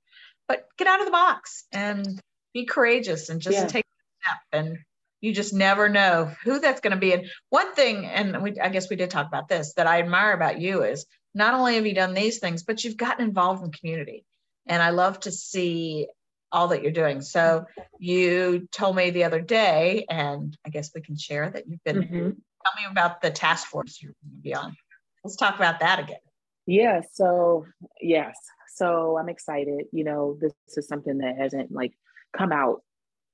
but 0.49 0.65
get 0.79 0.89
out 0.89 1.01
of 1.01 1.07
the 1.07 1.13
box 1.13 1.65
and 1.71 2.21
be 2.55 2.65
courageous 2.67 3.29
and 3.29 3.41
just 3.41 3.59
yeah. 3.59 3.67
take 3.67 3.85
a 3.85 4.27
step 4.27 4.39
and 4.53 4.79
you 5.21 5.33
just 5.33 5.53
never 5.53 5.89
know 5.89 6.31
who 6.45 6.61
that's 6.61 6.81
going 6.81 6.93
to 6.93 6.99
be. 6.99 7.13
And 7.13 7.27
one 7.51 7.75
thing, 7.75 8.07
and 8.07 8.43
we, 8.43 8.59
I 8.61 8.69
guess 8.69 8.89
we 8.89 8.97
did 8.97 9.11
talk 9.11 9.27
about 9.27 9.49
this, 9.49 9.75
that 9.75 9.87
I 9.87 9.99
admire 9.99 10.33
about 10.33 10.61
you 10.61 10.85
is 10.85 11.07
not 11.35 11.55
only 11.55 11.75
have 11.75 11.87
you 11.87 11.95
done 11.95 12.15
these 12.15 12.39
things, 12.39 12.63
but 12.63 12.85
you've 12.85 12.97
gotten 12.97 13.27
involved 13.27 13.65
in 13.65 13.73
community. 13.73 14.25
And 14.67 14.83
I 14.83 14.91
love 14.91 15.21
to 15.21 15.33
see 15.33 16.07
all 16.53 16.69
that 16.69 16.83
you're 16.83 16.93
doing. 16.93 17.21
So 17.21 17.67
you 17.99 18.69
told 18.71 18.97
me 18.97 19.11
the 19.11 19.25
other 19.25 19.41
day, 19.41 20.07
and 20.09 20.57
I 20.65 20.71
guess 20.71 20.91
we 20.95 21.01
can 21.01 21.17
share 21.17 21.51
that 21.51 21.69
you've 21.69 21.83
been. 21.85 21.97
Mm-hmm. 21.97 22.17
Tell 22.19 22.73
me 22.77 22.91
about 22.91 23.21
the 23.21 23.31
task 23.31 23.67
force 23.67 23.99
you're 24.03 24.15
going 24.23 24.37
to 24.37 24.43
be 24.43 24.55
on. 24.55 24.77
Let's 25.25 25.37
talk 25.37 25.57
about 25.57 25.81
that 25.81 25.99
again. 25.99 26.19
Yeah. 26.67 27.01
So 27.13 27.67
yes. 28.01 28.37
So 28.75 29.19
I'm 29.19 29.29
excited. 29.29 29.87
You 29.93 30.05
know, 30.05 30.39
this 30.41 30.53
is 30.77 30.87
something 30.87 31.19
that 31.19 31.37
hasn't 31.37 31.73
like 31.73 31.93
come 32.37 32.53
out 32.53 32.83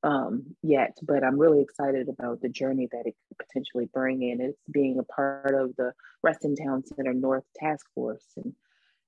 um, 0.02 0.54
yet, 0.62 0.96
but 1.02 1.24
I'm 1.24 1.38
really 1.38 1.62
excited 1.62 2.08
about 2.08 2.42
the 2.42 2.48
journey 2.48 2.88
that 2.92 3.06
it 3.06 3.14
could 3.28 3.46
potentially 3.46 3.88
bring 3.92 4.22
in. 4.22 4.40
It's 4.40 4.60
being 4.70 4.98
a 4.98 5.02
part 5.02 5.54
of 5.54 5.74
the 5.76 5.92
Reston 6.22 6.56
Town 6.56 6.84
Center 6.84 7.14
North 7.14 7.44
Task 7.56 7.86
Force 7.94 8.26
and, 8.36 8.52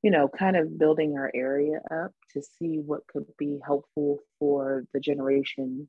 you 0.02 0.10
know, 0.10 0.28
kind 0.28 0.56
of 0.56 0.78
building 0.78 1.16
our 1.18 1.30
area 1.34 1.80
up 1.90 2.12
to 2.32 2.42
see 2.42 2.78
what 2.78 3.06
could 3.08 3.26
be 3.38 3.60
helpful 3.64 4.20
for 4.38 4.84
the 4.94 5.00
generation 5.00 5.88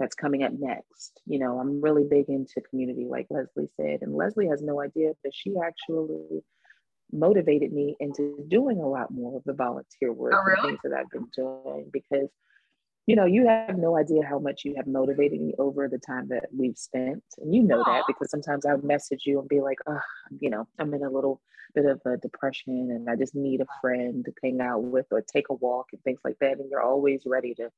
that's 0.00 0.16
coming 0.16 0.42
up 0.42 0.52
next. 0.52 1.20
You 1.26 1.38
know, 1.38 1.60
I'm 1.60 1.80
really 1.80 2.04
big 2.10 2.28
into 2.28 2.60
community, 2.68 3.06
like 3.08 3.26
Leslie 3.30 3.70
said, 3.76 4.00
and 4.02 4.16
Leslie 4.16 4.48
has 4.48 4.62
no 4.62 4.80
idea, 4.80 5.12
but 5.22 5.32
she 5.32 5.54
actually 5.64 6.42
motivated 7.12 7.72
me 7.72 7.96
into 8.00 8.44
doing 8.48 8.80
a 8.80 8.88
lot 8.88 9.12
more 9.12 9.36
of 9.36 9.44
the 9.44 9.52
volunteer 9.52 10.12
work 10.12 10.34
oh, 10.36 10.42
really? 10.42 10.58
and 10.58 10.68
things 10.68 10.78
that 10.82 10.98
I've 10.98 11.10
been 11.10 11.28
doing 11.36 11.88
because 11.92 12.28
you 13.06 13.16
know, 13.16 13.24
you 13.24 13.46
have 13.48 13.76
no 13.76 13.96
idea 13.96 14.22
how 14.24 14.38
much 14.38 14.64
you 14.64 14.74
have 14.76 14.86
motivated 14.86 15.40
me 15.40 15.54
over 15.58 15.88
the 15.88 15.98
time 15.98 16.28
that 16.28 16.44
we've 16.56 16.78
spent. 16.78 17.22
And 17.38 17.54
you 17.54 17.62
know 17.62 17.82
Aww. 17.82 17.86
that 17.86 18.04
because 18.06 18.30
sometimes 18.30 18.66
I'll 18.66 18.82
message 18.82 19.22
you 19.24 19.40
and 19.40 19.48
be 19.48 19.60
like, 19.60 19.78
oh, 19.88 20.00
you 20.38 20.50
know, 20.50 20.68
I'm 20.78 20.92
in 20.94 21.02
a 21.02 21.10
little 21.10 21.40
bit 21.74 21.86
of 21.86 22.00
a 22.04 22.16
depression 22.16 22.90
and 22.90 23.08
I 23.08 23.16
just 23.16 23.34
need 23.34 23.60
a 23.60 23.66
friend 23.80 24.24
to 24.24 24.32
hang 24.42 24.60
out 24.60 24.82
with 24.82 25.06
or 25.10 25.22
take 25.22 25.48
a 25.50 25.54
walk 25.54 25.86
and 25.92 26.02
things 26.02 26.20
like 26.24 26.36
that. 26.40 26.58
And 26.58 26.70
you're 26.70 26.82
always 26.82 27.22
ready 27.26 27.54
to 27.54 27.70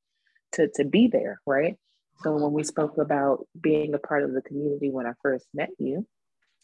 to 0.53 0.67
to 0.75 0.83
be 0.83 1.07
there, 1.07 1.39
right? 1.45 1.77
So 2.21 2.35
when 2.35 2.53
we 2.53 2.63
spoke 2.63 2.97
about 2.97 3.47
being 3.59 3.93
a 3.93 3.99
part 3.99 4.23
of 4.23 4.33
the 4.33 4.41
community 4.41 4.91
when 4.91 5.07
I 5.07 5.13
first 5.21 5.47
met 5.53 5.69
you, 5.79 6.05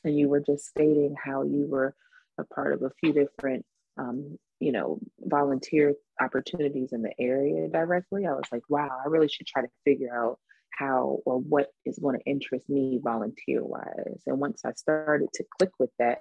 and 0.04 0.18
you 0.18 0.30
were 0.30 0.40
just 0.40 0.68
stating 0.68 1.16
how 1.22 1.44
you 1.44 1.66
were 1.68 1.96
a 2.38 2.44
part 2.44 2.74
of 2.74 2.84
a 2.84 2.92
few 3.00 3.14
different 3.14 3.66
um, 4.00 4.38
you 4.60 4.72
know, 4.72 5.00
volunteer 5.20 5.94
opportunities 6.20 6.92
in 6.92 7.02
the 7.02 7.14
area 7.20 7.68
directly, 7.68 8.26
I 8.26 8.32
was 8.32 8.46
like, 8.52 8.64
wow, 8.70 8.90
I 9.04 9.08
really 9.08 9.28
should 9.28 9.48
try 9.48 9.62
to 9.62 9.70
figure 9.86 10.16
out 10.16 10.40
how 10.72 11.20
or 11.26 11.40
what 11.40 11.68
is 11.86 12.00
going 12.00 12.18
to 12.18 12.26
interest 12.26 12.70
me 12.70 13.00
volunteer 13.04 13.64
wise. 13.64 14.22
And 14.26 14.40
once 14.40 14.62
I 14.66 14.74
started 14.74 15.30
to 15.34 15.44
click 15.58 15.72
with 15.80 15.92
that, 16.00 16.20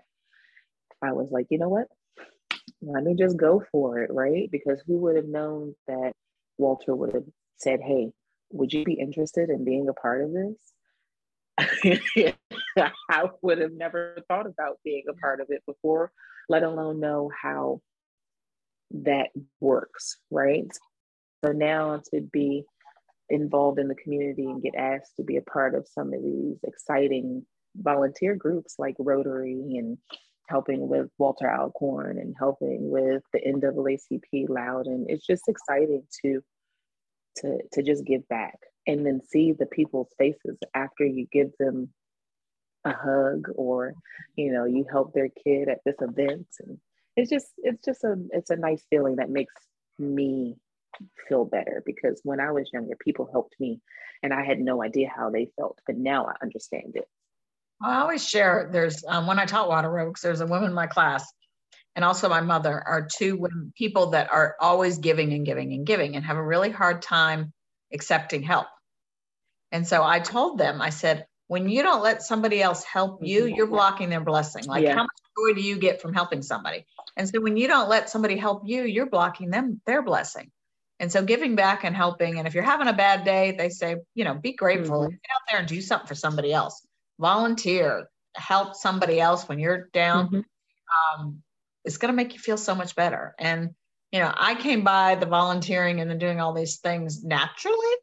I 1.03 1.13
was 1.13 1.29
like, 1.31 1.47
you 1.51 1.59
know 1.59 1.69
what? 1.69 1.87
Let 2.83 3.05
me 3.05 3.15
just 3.15 3.37
go 3.37 3.65
for 3.71 3.99
it, 3.99 4.11
right? 4.13 4.51
Because 4.51 4.83
who 4.87 4.99
would 4.99 5.17
have 5.17 5.27
known 5.27 5.75
that 5.87 6.13
Walter 6.59 6.95
would 6.95 7.15
have 7.15 7.25
said, 7.57 7.81
hey, 7.81 8.11
would 8.51 8.73
you 8.73 8.85
be 8.85 8.95
interested 8.95 9.51
in 9.51 9.65
being 9.65 9.89
a 9.89 9.93
part 9.93 10.23
of 10.23 10.33
this? 10.33 10.57
I 13.11 13.25
would 13.43 13.59
have 13.59 13.73
never 13.73 14.19
thought 14.29 14.47
about 14.47 14.79
being 14.85 15.05
a 15.09 15.15
part 15.15 15.41
of 15.41 15.49
it 15.51 15.63
before, 15.67 16.13
let 16.49 16.63
alone 16.63 17.01
know 17.01 17.31
how 17.41 17.81
that 18.91 19.29
works, 19.61 20.17
right? 20.31 20.69
So 21.45 21.53
now 21.53 22.03
to 22.13 22.21
be 22.21 22.65
involved 23.29 23.79
in 23.79 23.89
the 23.89 23.95
community 23.95 24.47
and 24.47 24.63
get 24.63 24.75
asked 24.75 25.17
to 25.17 25.23
be 25.23 25.37
a 25.37 25.43
part 25.43 25.75
of 25.75 25.87
some 25.87 26.13
of 26.13 26.23
these 26.23 26.59
exciting 26.65 27.45
volunteer 27.77 28.35
groups 28.35 28.75
like 28.79 28.97
Rotary 28.99 29.77
and 29.77 29.99
helping 30.49 30.89
with 30.89 31.11
Walter 31.19 31.51
Alcorn 31.51 32.19
and 32.19 32.35
helping 32.39 32.91
with 32.91 33.23
the 33.33 33.41
NAACP 33.41 34.49
Loudoun. 34.49 35.07
It's 35.09 35.27
just 35.27 35.49
exciting 35.49 36.05
to 36.23 36.43
to 37.37 37.59
to 37.73 37.83
just 37.83 38.05
give 38.05 38.27
back 38.29 38.59
and 38.87 39.05
then 39.05 39.21
see 39.21 39.53
the 39.53 39.67
people's 39.67 40.13
faces 40.19 40.59
after 40.75 41.05
you 41.05 41.27
give 41.31 41.51
them 41.59 41.91
a 42.89 42.97
hug 42.97 43.49
or 43.55 43.95
you 44.37 44.53
know 44.53 44.65
you 44.65 44.85
help 44.91 45.13
their 45.13 45.29
kid 45.29 45.69
at 45.69 45.81
this 45.85 45.97
event 46.01 46.47
and 46.61 46.79
it's 47.17 47.31
just 47.31 47.47
it's 47.59 47.85
just 47.85 48.05
a 48.05 48.15
it's 48.31 48.51
a 48.51 48.57
nice 48.57 48.83
feeling 48.91 49.17
that 49.17 49.31
makes 49.31 49.55
me 49.99 50.57
feel 51.29 51.45
better 51.45 51.83
because 51.85 52.21
when 52.25 52.41
I 52.41 52.53
was 52.53 52.71
younger, 52.73 52.97
people 52.97 53.29
helped 53.31 53.55
me 53.59 53.81
and 54.23 54.33
I 54.33 54.45
had 54.45 54.61
no 54.61 54.83
idea 54.83 55.11
how 55.15 55.31
they 55.31 55.51
felt, 55.57 55.79
but 55.87 55.97
now 55.97 56.27
I 56.27 56.35
understand 56.43 56.93
it. 56.95 57.09
I 57.83 58.01
always 58.01 58.27
share 58.27 58.69
there's 58.73 59.05
um, 59.07 59.27
when 59.27 59.39
I 59.39 59.47
taught 59.47 59.69
Water 59.69 59.99
Oaks, 60.01 60.23
there's 60.23 60.41
a 60.41 60.47
woman 60.47 60.71
in 60.71 60.75
my 60.75 60.87
class 60.87 61.25
and 61.95 62.05
also 62.05 62.29
my 62.29 62.41
mother 62.41 62.83
are 62.87 63.07
two 63.07 63.37
women, 63.37 63.73
people 63.77 64.11
that 64.11 64.31
are 64.33 64.57
always 64.61 64.99
giving 64.99 65.33
and 65.33 65.47
giving 65.47 65.73
and 65.73 65.87
giving 65.87 66.17
and 66.17 66.25
have 66.25 66.37
a 66.37 66.45
really 66.45 66.71
hard 66.71 67.03
time 67.03 67.53
accepting 67.93 68.43
help. 68.43 68.67
And 69.71 69.87
so 69.87 70.03
I 70.03 70.21
told 70.21 70.59
them, 70.59 70.81
I 70.81 70.91
said, 70.91 71.27
when 71.49 71.69
you 71.69 71.83
don't 71.83 72.03
let 72.03 72.23
somebody 72.23 72.63
else 72.63 72.85
help 72.85 73.25
you, 73.25 73.45
mm-hmm. 73.45 73.55
you're 73.55 73.67
blocking 73.67 74.11
their 74.11 74.21
blessing. 74.21 74.65
Like, 74.67 74.85
yeah. 74.85 74.95
how 74.95 75.03
much 75.03 75.09
joy 75.37 75.55
do 75.55 75.67
you 75.67 75.79
get 75.79 76.01
from 76.01 76.15
helping 76.15 76.43
somebody? 76.43 76.87
And 77.17 77.29
so 77.29 77.41
when 77.41 77.57
you 77.57 77.67
don't 77.67 77.89
let 77.89 78.11
somebody 78.11 78.37
help 78.37 78.63
you, 78.67 78.85
you're 78.85 79.09
blocking 79.09 79.51
them 79.51 79.81
their 79.87 80.03
blessing. 80.03 80.51
And 81.01 81.11
so 81.11 81.23
giving 81.23 81.57
back 81.57 81.85
and 81.85 81.97
helping. 81.97 82.39
And 82.39 82.47
if 82.47 82.55
you're 82.55 82.63
having 82.63 82.87
a 82.87 82.93
bad 82.93 83.25
day, 83.25 83.55
they 83.57 83.71
say, 83.71 83.97
you 84.15 84.25
know, 84.25 84.35
be 84.35 84.53
grateful, 84.53 85.03
mm-hmm. 85.03 85.11
get 85.11 85.31
out 85.35 85.41
there 85.49 85.59
and 85.59 85.69
do 85.69 85.81
something 85.81 86.07
for 86.07 86.15
somebody 86.15 86.53
else. 86.53 86.87
Volunteer, 87.19 88.09
help 88.35 88.75
somebody 88.75 89.19
else 89.19 89.49
when 89.49 89.59
you're 89.59 89.89
down. 89.93 90.27
Mm-hmm. 90.27 91.21
Um, 91.21 91.43
it's 91.85 91.97
going 91.97 92.13
to 92.13 92.17
make 92.17 92.35
you 92.35 92.41
feel 92.41 92.59
so 92.59 92.75
much 92.75 92.95
better. 92.95 93.35
And, 93.39 93.71
you 94.13 94.21
know, 94.21 94.33
I 94.37 94.55
came 94.55 94.85
by 94.85 95.15
the 95.15 95.27
volunteering 95.27 96.01
and 96.01 96.11
then 96.11 96.19
doing 96.19 96.41
all 96.41 96.53
these 96.53 96.77
things 96.77 97.25
naturally. 97.25 97.95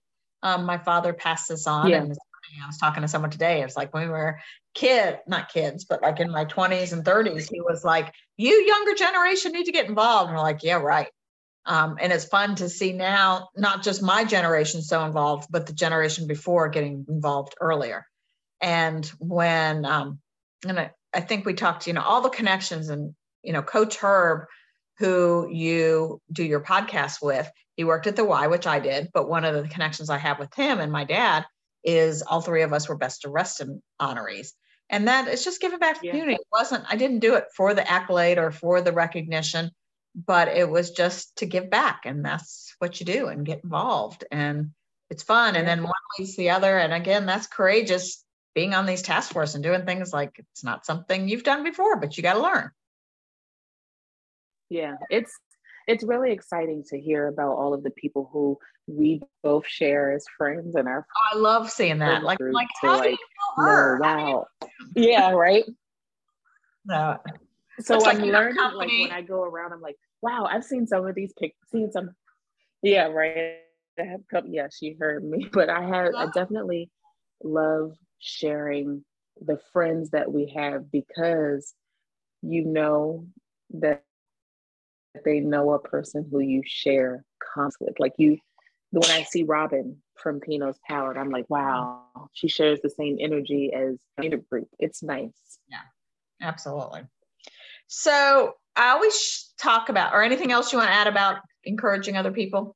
Um, 0.41 0.65
my 0.65 0.79
father 0.79 1.13
passed 1.13 1.49
this 1.49 1.67
on. 1.67 1.89
Yeah. 1.89 2.01
And 2.01 2.17
I 2.63 2.67
was 2.67 2.77
talking 2.77 3.01
to 3.01 3.07
someone 3.07 3.31
today. 3.31 3.61
It's 3.61 3.75
like 3.75 3.93
when 3.93 4.03
we 4.03 4.09
were 4.09 4.39
kid, 4.73 5.19
not 5.27 5.51
kids, 5.51 5.85
but 5.85 6.01
like 6.01 6.19
in 6.19 6.31
my 6.31 6.45
20s 6.45 6.93
and 6.93 7.03
30s, 7.03 7.49
he 7.51 7.61
was 7.61 7.83
like, 7.83 8.13
You 8.37 8.51
younger 8.51 8.93
generation 8.93 9.51
need 9.51 9.65
to 9.65 9.71
get 9.71 9.87
involved. 9.87 10.29
And 10.29 10.37
we're 10.37 10.43
like, 10.43 10.63
Yeah, 10.63 10.75
right. 10.75 11.07
Um, 11.65 11.97
and 11.99 12.13
it's 12.13 12.25
fun 12.25 12.55
to 12.55 12.69
see 12.69 12.93
now, 12.93 13.49
not 13.55 13.81
just 13.81 14.03
my 14.03 14.23
generation 14.23 14.81
so 14.81 15.03
involved, 15.03 15.47
but 15.49 15.65
the 15.65 15.73
generation 15.73 16.27
before 16.27 16.69
getting 16.69 17.05
involved 17.09 17.55
earlier. 17.59 18.05
And 18.61 19.05
when, 19.17 19.83
um, 19.85 20.19
and 20.67 20.79
I, 20.79 20.91
I 21.13 21.21
think 21.21 21.45
we 21.45 21.55
talked, 21.55 21.87
you 21.87 21.93
know, 21.93 22.03
all 22.03 22.21
the 22.21 22.29
connections 22.29 22.89
and, 22.89 23.15
you 23.41 23.51
know, 23.51 23.63
Coach 23.63 23.97
Herb, 23.97 24.45
who 24.99 25.49
you 25.51 26.21
do 26.31 26.43
your 26.43 26.61
podcast 26.61 27.21
with, 27.21 27.49
he 27.75 27.83
worked 27.83 28.07
at 28.07 28.15
the 28.15 28.23
Y, 28.23 28.47
which 28.47 28.67
I 28.67 28.79
did, 28.79 29.09
but 29.13 29.27
one 29.27 29.43
of 29.43 29.55
the 29.55 29.67
connections 29.67 30.09
I 30.09 30.17
have 30.17 30.39
with 30.39 30.53
him 30.53 30.79
and 30.79 30.91
my 30.91 31.03
dad 31.03 31.45
is 31.85 32.21
all 32.21 32.41
three 32.41 32.63
of 32.63 32.73
us 32.73 32.89
were 32.89 32.97
best 32.97 33.25
of 33.25 33.31
Reston 33.31 33.81
honorees. 34.01 34.49
And 34.89 35.07
that 35.07 35.27
it's 35.27 35.43
just 35.43 35.61
giving 35.61 35.79
back 35.79 35.95
to 35.95 36.01
the 36.01 36.07
yeah. 36.07 36.11
community. 36.11 36.35
It 36.35 36.47
wasn't, 36.51 36.85
I 36.89 36.95
didn't 36.95 37.19
do 37.19 37.35
it 37.35 37.45
for 37.55 37.73
the 37.73 37.89
accolade 37.89 38.37
or 38.37 38.51
for 38.51 38.81
the 38.81 38.91
recognition 38.91 39.71
but 40.15 40.47
it 40.47 40.69
was 40.69 40.91
just 40.91 41.35
to 41.37 41.45
give 41.45 41.69
back 41.69 42.03
and 42.05 42.23
that's 42.23 42.73
what 42.79 42.99
you 42.99 43.05
do 43.05 43.27
and 43.27 43.45
get 43.45 43.63
involved 43.63 44.23
and 44.31 44.71
it's 45.09 45.23
fun 45.23 45.55
and 45.55 45.67
then 45.67 45.83
one 45.83 45.91
leads 46.17 46.35
the 46.37 46.51
other 46.51 46.77
and 46.77 46.93
again 46.93 47.25
that's 47.25 47.47
courageous 47.47 48.23
being 48.53 48.73
on 48.73 48.85
these 48.85 49.01
task 49.01 49.33
force 49.33 49.55
and 49.55 49.63
doing 49.63 49.85
things 49.85 50.13
like 50.13 50.31
it's 50.39 50.63
not 50.63 50.85
something 50.85 51.27
you've 51.27 51.43
done 51.43 51.63
before 51.63 51.97
but 51.97 52.15
you 52.15 52.23
got 52.23 52.35
to 52.35 52.41
learn 52.41 52.69
yeah 54.69 54.95
it's 55.09 55.37
it's 55.87 56.03
really 56.03 56.31
exciting 56.31 56.83
to 56.89 56.99
hear 56.99 57.27
about 57.27 57.55
all 57.55 57.73
of 57.73 57.83
the 57.83 57.91
people 57.91 58.29
who 58.31 58.57
we 58.87 59.21
both 59.43 59.67
share 59.67 60.11
as 60.11 60.25
friends 60.37 60.75
and 60.75 60.87
our 60.87 61.05
oh, 61.09 61.35
I 61.35 61.37
love 61.37 61.69
seeing 61.69 61.99
that. 61.99 62.23
like 62.23 62.39
like 62.39 62.67
how 62.81 62.97
like, 62.97 63.03
do 63.03 63.09
you 63.09 63.17
know 63.57 63.63
her? 63.63 63.99
wow 63.99 64.45
yeah 64.95 65.31
right? 65.31 65.65
No. 66.87 67.17
So 67.79 67.95
I'm 67.95 68.19
like 68.19 68.19
learning 68.19 68.57
like 68.75 68.87
when 68.89 69.11
I 69.11 69.21
go 69.21 69.43
around 69.43 69.73
I'm 69.73 69.81
like 69.81 69.97
wow, 70.25 70.47
I've 70.49 70.63
seen 70.63 70.87
some 70.87 71.05
of 71.05 71.15
these 71.15 71.33
pictures, 71.33 71.69
seen 71.71 71.91
some, 71.91 72.11
yeah, 72.81 73.05
right. 73.05 73.59
I 73.99 74.03
have 74.03 74.21
come, 74.29 74.47
yeah, 74.47 74.67
she 74.75 74.95
heard 74.99 75.23
me, 75.23 75.47
but 75.53 75.69
I 75.69 75.83
have, 75.85 76.15
I 76.15 76.27
definitely 76.33 76.89
love 77.43 77.93
sharing 78.19 79.05
the 79.39 79.59
friends 79.71 80.11
that 80.11 80.31
we 80.31 80.53
have 80.55 80.91
because 80.91 81.73
you 82.41 82.65
know 82.65 83.27
that 83.71 84.03
they 85.23 85.39
know 85.39 85.73
a 85.73 85.79
person 85.79 86.27
who 86.29 86.39
you 86.39 86.61
share 86.65 87.23
conflict. 87.55 87.99
Like 87.99 88.13
you, 88.17 88.37
when 88.91 89.09
I 89.11 89.23
see 89.23 89.43
Robin 89.43 89.97
from 90.15 90.39
Pinot's 90.39 90.79
Palette, 90.87 91.17
I'm 91.17 91.29
like, 91.29 91.49
wow, 91.49 92.29
she 92.33 92.47
shares 92.47 92.79
the 92.81 92.89
same 92.89 93.17
energy 93.19 93.71
as 93.73 93.97
the 94.17 94.37
group. 94.37 94.67
It's 94.79 95.03
nice. 95.03 95.59
Yeah, 95.69 95.77
absolutely. 96.41 97.01
So 97.87 98.53
I 98.75 98.89
always 98.89 99.53
talk 99.59 99.89
about, 99.89 100.13
or 100.13 100.23
anything 100.23 100.51
else 100.51 100.73
you 100.73 100.79
want 100.79 100.89
to 100.89 100.95
add 100.95 101.07
about 101.07 101.37
encouraging 101.65 102.17
other 102.17 102.31
people? 102.31 102.75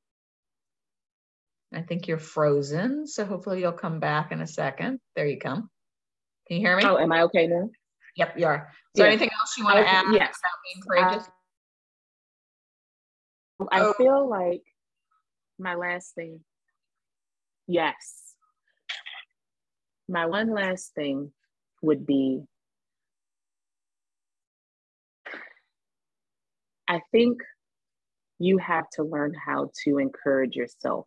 I 1.73 1.81
think 1.81 2.07
you're 2.07 2.17
frozen, 2.17 3.05
so 3.05 3.25
hopefully 3.25 3.61
you'll 3.61 3.71
come 3.71 3.99
back 3.99 4.31
in 4.31 4.41
a 4.41 4.47
second. 4.47 4.99
There 5.15 5.27
you 5.27 5.37
come. 5.37 5.69
Can 6.47 6.57
you 6.57 6.61
hear 6.61 6.75
me? 6.75 6.83
Oh, 6.83 6.97
am 6.97 7.11
I 7.11 7.21
okay 7.23 7.45
now? 7.47 7.69
Yep, 8.15 8.33
you 8.37 8.47
are. 8.47 8.69
Is 8.95 8.99
there 8.99 9.07
anything 9.07 9.29
else 9.39 9.55
you 9.57 9.63
want 9.63 9.77
to 9.77 9.87
add 9.87 10.05
yes. 10.11 10.35
about 10.39 10.57
being 10.65 10.81
courageous? 10.83 11.27
Uh, 11.27 11.31
I 13.71 13.81
oh. 13.81 13.93
feel 13.93 14.29
like 14.29 14.63
my 15.57 15.75
last 15.75 16.15
thing, 16.15 16.39
yes. 17.67 18.33
My 20.07 20.25
one 20.25 20.51
last 20.53 20.93
thing 20.95 21.31
would 21.81 22.05
be 22.05 22.43
I 26.89 27.01
think 27.11 27.37
you 28.39 28.57
have 28.57 28.89
to 28.93 29.03
learn 29.03 29.33
how 29.33 29.69
to 29.83 29.99
encourage 29.99 30.55
yourself. 30.55 31.05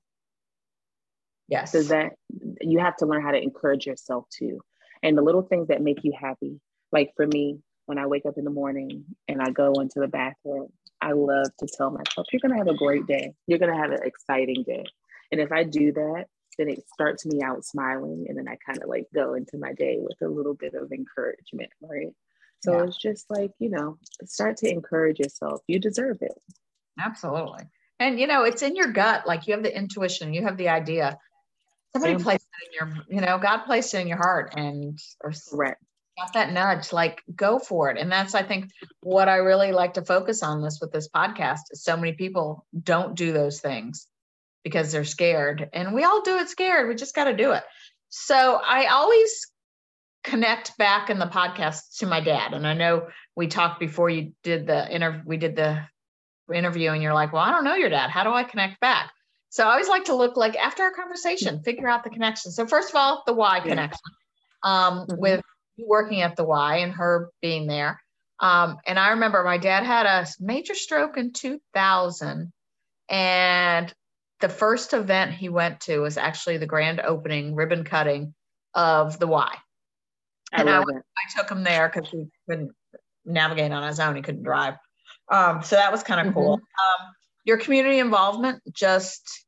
Yes. 1.48 1.72
So 1.72 1.82
that 1.82 2.12
you 2.60 2.78
have 2.78 2.96
to 2.98 3.06
learn 3.06 3.22
how 3.22 3.32
to 3.32 3.42
encourage 3.42 3.84
yourself 3.84 4.26
too. 4.30 4.60
And 5.02 5.18
the 5.18 5.22
little 5.22 5.42
things 5.42 5.68
that 5.68 5.82
make 5.82 6.04
you 6.04 6.12
happy. 6.18 6.60
Like 6.92 7.10
for 7.16 7.26
me, 7.26 7.58
when 7.86 7.98
I 7.98 8.06
wake 8.06 8.26
up 8.26 8.38
in 8.38 8.44
the 8.44 8.50
morning 8.50 9.04
and 9.26 9.42
I 9.42 9.50
go 9.50 9.72
into 9.80 9.98
the 9.98 10.06
bathroom, 10.06 10.68
I 11.02 11.12
love 11.12 11.48
to 11.58 11.66
tell 11.76 11.90
myself, 11.90 12.28
you're 12.32 12.40
going 12.40 12.52
to 12.52 12.58
have 12.58 12.68
a 12.68 12.78
great 12.78 13.06
day. 13.06 13.34
You're 13.46 13.58
going 13.58 13.72
to 13.72 13.78
have 13.78 13.90
an 13.90 14.04
exciting 14.04 14.62
day. 14.64 14.84
And 15.32 15.40
if 15.40 15.50
I 15.50 15.64
do 15.64 15.92
that, 15.92 16.26
then 16.58 16.68
it 16.68 16.84
starts 16.92 17.26
me 17.26 17.42
out 17.42 17.64
smiling. 17.64 18.26
And 18.28 18.38
then 18.38 18.46
I 18.48 18.56
kind 18.64 18.80
of 18.82 18.88
like 18.88 19.06
go 19.12 19.34
into 19.34 19.58
my 19.58 19.72
day 19.72 19.98
with 19.98 20.16
a 20.22 20.32
little 20.32 20.54
bit 20.54 20.74
of 20.74 20.92
encouragement, 20.92 21.70
right? 21.82 22.12
So 22.60 22.76
yeah. 22.76 22.84
it's 22.84 22.96
just 22.96 23.26
like, 23.28 23.50
you 23.58 23.70
know, 23.70 23.98
start 24.24 24.58
to 24.58 24.70
encourage 24.70 25.18
yourself. 25.18 25.60
You 25.66 25.80
deserve 25.80 26.18
it. 26.20 26.38
Absolutely. 27.00 27.64
And 27.98 28.20
you 28.20 28.26
know, 28.26 28.44
it's 28.44 28.62
in 28.62 28.76
your 28.76 28.92
gut. 28.92 29.26
Like 29.26 29.46
you 29.46 29.54
have 29.54 29.62
the 29.62 29.76
intuition, 29.76 30.34
you 30.34 30.42
have 30.44 30.56
the 30.56 30.68
idea. 30.68 31.18
Somebody 31.92 32.22
placed 32.22 32.46
it 32.46 32.68
in 32.68 32.88
your, 32.88 33.04
you 33.08 33.20
know, 33.20 33.38
God 33.38 33.64
placed 33.64 33.92
it 33.94 34.00
in 34.00 34.08
your 34.08 34.18
heart 34.18 34.54
and 34.56 34.98
or 35.22 35.32
right. 35.52 35.76
Got 36.18 36.33
that 36.35 36.53
nudge, 36.53 36.92
like 36.92 37.22
go 37.35 37.59
for 37.59 37.90
it. 37.90 37.98
And 37.98 38.11
that's 38.11 38.35
I 38.35 38.42
think 38.42 38.70
what 39.01 39.29
I 39.29 39.37
really 39.37 39.72
like 39.72 39.94
to 39.94 40.05
focus 40.05 40.42
on 40.42 40.62
this 40.62 40.79
with 40.81 40.92
this 40.92 41.09
podcast 41.09 41.61
is 41.70 41.83
so 41.83 41.96
many 41.96 42.12
people 42.12 42.66
don't 42.83 43.14
do 43.14 43.33
those 43.33 43.61
things 43.61 44.07
because 44.64 44.92
they're 44.92 45.05
scared. 45.05 45.68
And 45.72 45.94
we 45.94 46.05
all 46.05 46.22
do 46.22 46.37
it 46.37 46.48
scared. 46.48 46.88
We 46.88 46.94
just 46.94 47.14
got 47.14 47.25
to 47.25 47.37
do 47.37 47.53
it. 47.53 47.64
So 48.11 48.61
I 48.64 48.87
always 48.87 49.46
connect 50.22 50.77
back 50.79 51.11
in 51.11 51.18
the 51.18 51.27
podcast 51.27 51.98
to 51.98 52.07
my 52.07 52.20
dad. 52.20 52.53
And 52.53 52.66
I 52.66 52.75
know 52.75 53.09
we 53.35 53.48
talked 53.48 53.81
before 53.81 54.11
you 54.11 54.33
did 54.42 54.66
the 54.66 54.94
interview, 54.94 55.22
we 55.27 55.37
did 55.37 55.57
the 55.57 55.85
interview, 56.53 56.90
and 56.90 57.03
you're 57.03 57.14
like, 57.14 57.33
well, 57.33 57.42
I 57.42 57.51
don't 57.51 57.64
know 57.64 57.75
your 57.75 57.88
dad. 57.88 58.11
How 58.11 58.22
do 58.22 58.31
I 58.31 58.44
connect 58.44 58.81
back? 58.81 59.11
So 59.48 59.66
I 59.66 59.72
always 59.72 59.88
like 59.88 60.05
to 60.05 60.14
look 60.14 60.37
like 60.37 60.57
after 60.57 60.83
our 60.83 60.92
conversation, 60.92 61.62
figure 61.62 61.88
out 61.88 62.05
the 62.05 62.11
connection. 62.11 62.53
So 62.53 62.66
first 62.66 62.90
of 62.90 62.96
all, 62.96 63.22
the 63.27 63.35
Y 63.35 63.57
yeah. 63.57 63.62
connection 63.62 64.01
um, 64.62 65.07
mm-hmm. 65.07 65.20
with 65.20 65.42
working 65.78 66.22
at 66.22 66.37
the 66.37 66.44
Y 66.44 66.78
and 66.78 66.92
her 66.92 67.30
being 67.40 67.66
there. 67.66 68.00
Um, 68.40 68.78
and 68.87 68.98
I 68.98 69.11
remember 69.11 69.44
my 69.44 69.58
dad 69.58 69.85
had 69.85 70.06
a 70.06 70.26
major 70.40 70.74
stroke 70.74 71.16
in 71.16 71.32
2000. 71.32 72.52
And 73.08 73.94
the 74.40 74.48
first 74.48 74.92
event 74.92 75.32
he 75.32 75.48
went 75.48 75.80
to 75.82 76.00
was 76.00 76.16
actually 76.16 76.56
the 76.56 76.66
grand 76.66 77.00
opening 77.00 77.54
ribbon 77.54 77.85
cutting 77.85 78.35
of 78.74 79.18
the 79.18 79.26
Y. 79.26 79.54
and 80.52 80.68
I, 80.68 80.80
I, 80.80 81.37
took 81.37 81.50
him 81.50 81.62
there 81.62 81.88
because 81.88 82.11
he 82.11 82.26
couldn't 82.48 82.72
navigate 83.24 83.72
on 83.72 83.87
his 83.87 84.00
own. 84.00 84.16
He 84.16 84.22
couldn't 84.22 84.42
drive. 84.42 84.74
Um, 85.30 85.62
so 85.62 85.76
that 85.76 85.92
was 85.92 86.02
kind 86.02 86.20
of 86.20 86.26
mm-hmm. 86.26 86.35
cool. 86.35 86.54
Um, 86.54 87.08
your 87.44 87.58
community 87.58 87.98
involvement, 87.98 88.61
just 88.72 89.44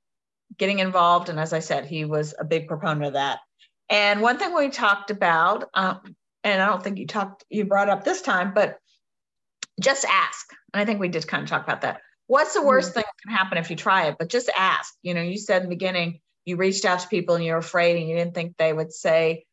getting 0.56 0.78
involved. 0.78 1.28
And 1.28 1.38
as 1.38 1.52
I 1.52 1.58
said, 1.58 1.86
he 1.86 2.04
was 2.04 2.34
a 2.38 2.44
big 2.44 2.68
proponent 2.68 3.06
of 3.06 3.12
that. 3.14 3.40
And 3.88 4.22
one 4.22 4.38
thing 4.38 4.54
we 4.54 4.70
talked 4.70 5.10
about, 5.10 5.68
um, 5.74 6.00
and 6.42 6.62
I 6.62 6.66
don't 6.66 6.82
think 6.82 6.98
you 6.98 7.06
talked, 7.06 7.44
you 7.50 7.64
brought 7.64 7.88
up 7.88 8.04
this 8.04 8.22
time, 8.22 8.54
but 8.54 8.78
just 9.80 10.04
ask. 10.04 10.50
And 10.72 10.80
I 10.80 10.84
think 10.84 11.00
we 11.00 11.08
did 11.08 11.26
kind 11.26 11.42
of 11.42 11.48
talk 11.48 11.64
about 11.64 11.82
that. 11.82 12.00
what's 12.26 12.54
the 12.54 12.62
worst 12.62 12.90
mm-hmm. 12.90 13.00
thing 13.00 13.04
that 13.06 13.22
can 13.22 13.36
happen 13.36 13.58
if 13.58 13.70
you 13.70 13.76
try 13.76 14.06
it? 14.06 14.16
But 14.18 14.30
just 14.30 14.50
ask. 14.56 14.94
You 15.02 15.14
know, 15.14 15.22
you 15.22 15.38
said 15.38 15.62
in 15.62 15.68
the 15.68 15.74
beginning 15.74 16.20
you 16.44 16.56
reached 16.56 16.84
out 16.84 17.00
to 17.00 17.08
people 17.08 17.34
and 17.34 17.44
you're 17.44 17.58
afraid 17.58 17.96
and 17.96 18.08
you 18.08 18.16
didn't 18.16 18.34
think 18.34 18.56
they 18.56 18.72
would 18.72 18.92
say 18.92 19.44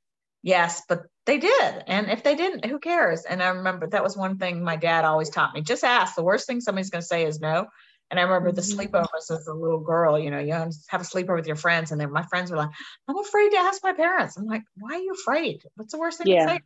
yes, 0.43 0.83
but 0.87 1.03
they 1.25 1.37
did. 1.37 1.83
And 1.87 2.09
if 2.09 2.23
they 2.23 2.35
didn't, 2.35 2.65
who 2.65 2.79
cares? 2.79 3.23
And 3.23 3.41
I 3.41 3.49
remember 3.49 3.87
that 3.87 4.03
was 4.03 4.17
one 4.17 4.37
thing 4.37 4.63
my 4.63 4.75
dad 4.75 5.05
always 5.05 5.29
taught 5.29 5.53
me. 5.53 5.61
Just 5.61 5.83
ask. 5.83 6.15
The 6.15 6.23
worst 6.23 6.47
thing 6.47 6.61
somebody's 6.61 6.89
going 6.89 7.01
to 7.01 7.07
say 7.07 7.25
is 7.25 7.39
no. 7.39 7.67
And 8.11 8.19
I 8.19 8.23
remember 8.23 8.51
the 8.51 8.61
mm-hmm. 8.61 8.79
sleepovers 8.79 9.31
as 9.31 9.47
a 9.47 9.53
little 9.53 9.79
girl, 9.79 10.19
you 10.19 10.29
know, 10.29 10.39
you 10.39 10.51
have 10.51 10.69
a 10.93 10.97
sleepover 10.97 11.37
with 11.37 11.47
your 11.47 11.55
friends. 11.55 11.91
And 11.91 12.01
then 12.01 12.11
my 12.11 12.23
friends 12.23 12.51
were 12.51 12.57
like, 12.57 12.69
I'm 13.07 13.17
afraid 13.17 13.51
to 13.51 13.57
ask 13.57 13.81
my 13.81 13.93
parents. 13.93 14.35
I'm 14.35 14.45
like, 14.45 14.63
why 14.75 14.95
are 14.95 14.99
you 14.99 15.13
afraid? 15.13 15.63
What's 15.75 15.93
the 15.93 15.99
worst 15.99 16.17
thing 16.17 16.27
yeah. 16.27 16.45
to 16.45 16.51
say? 16.55 16.59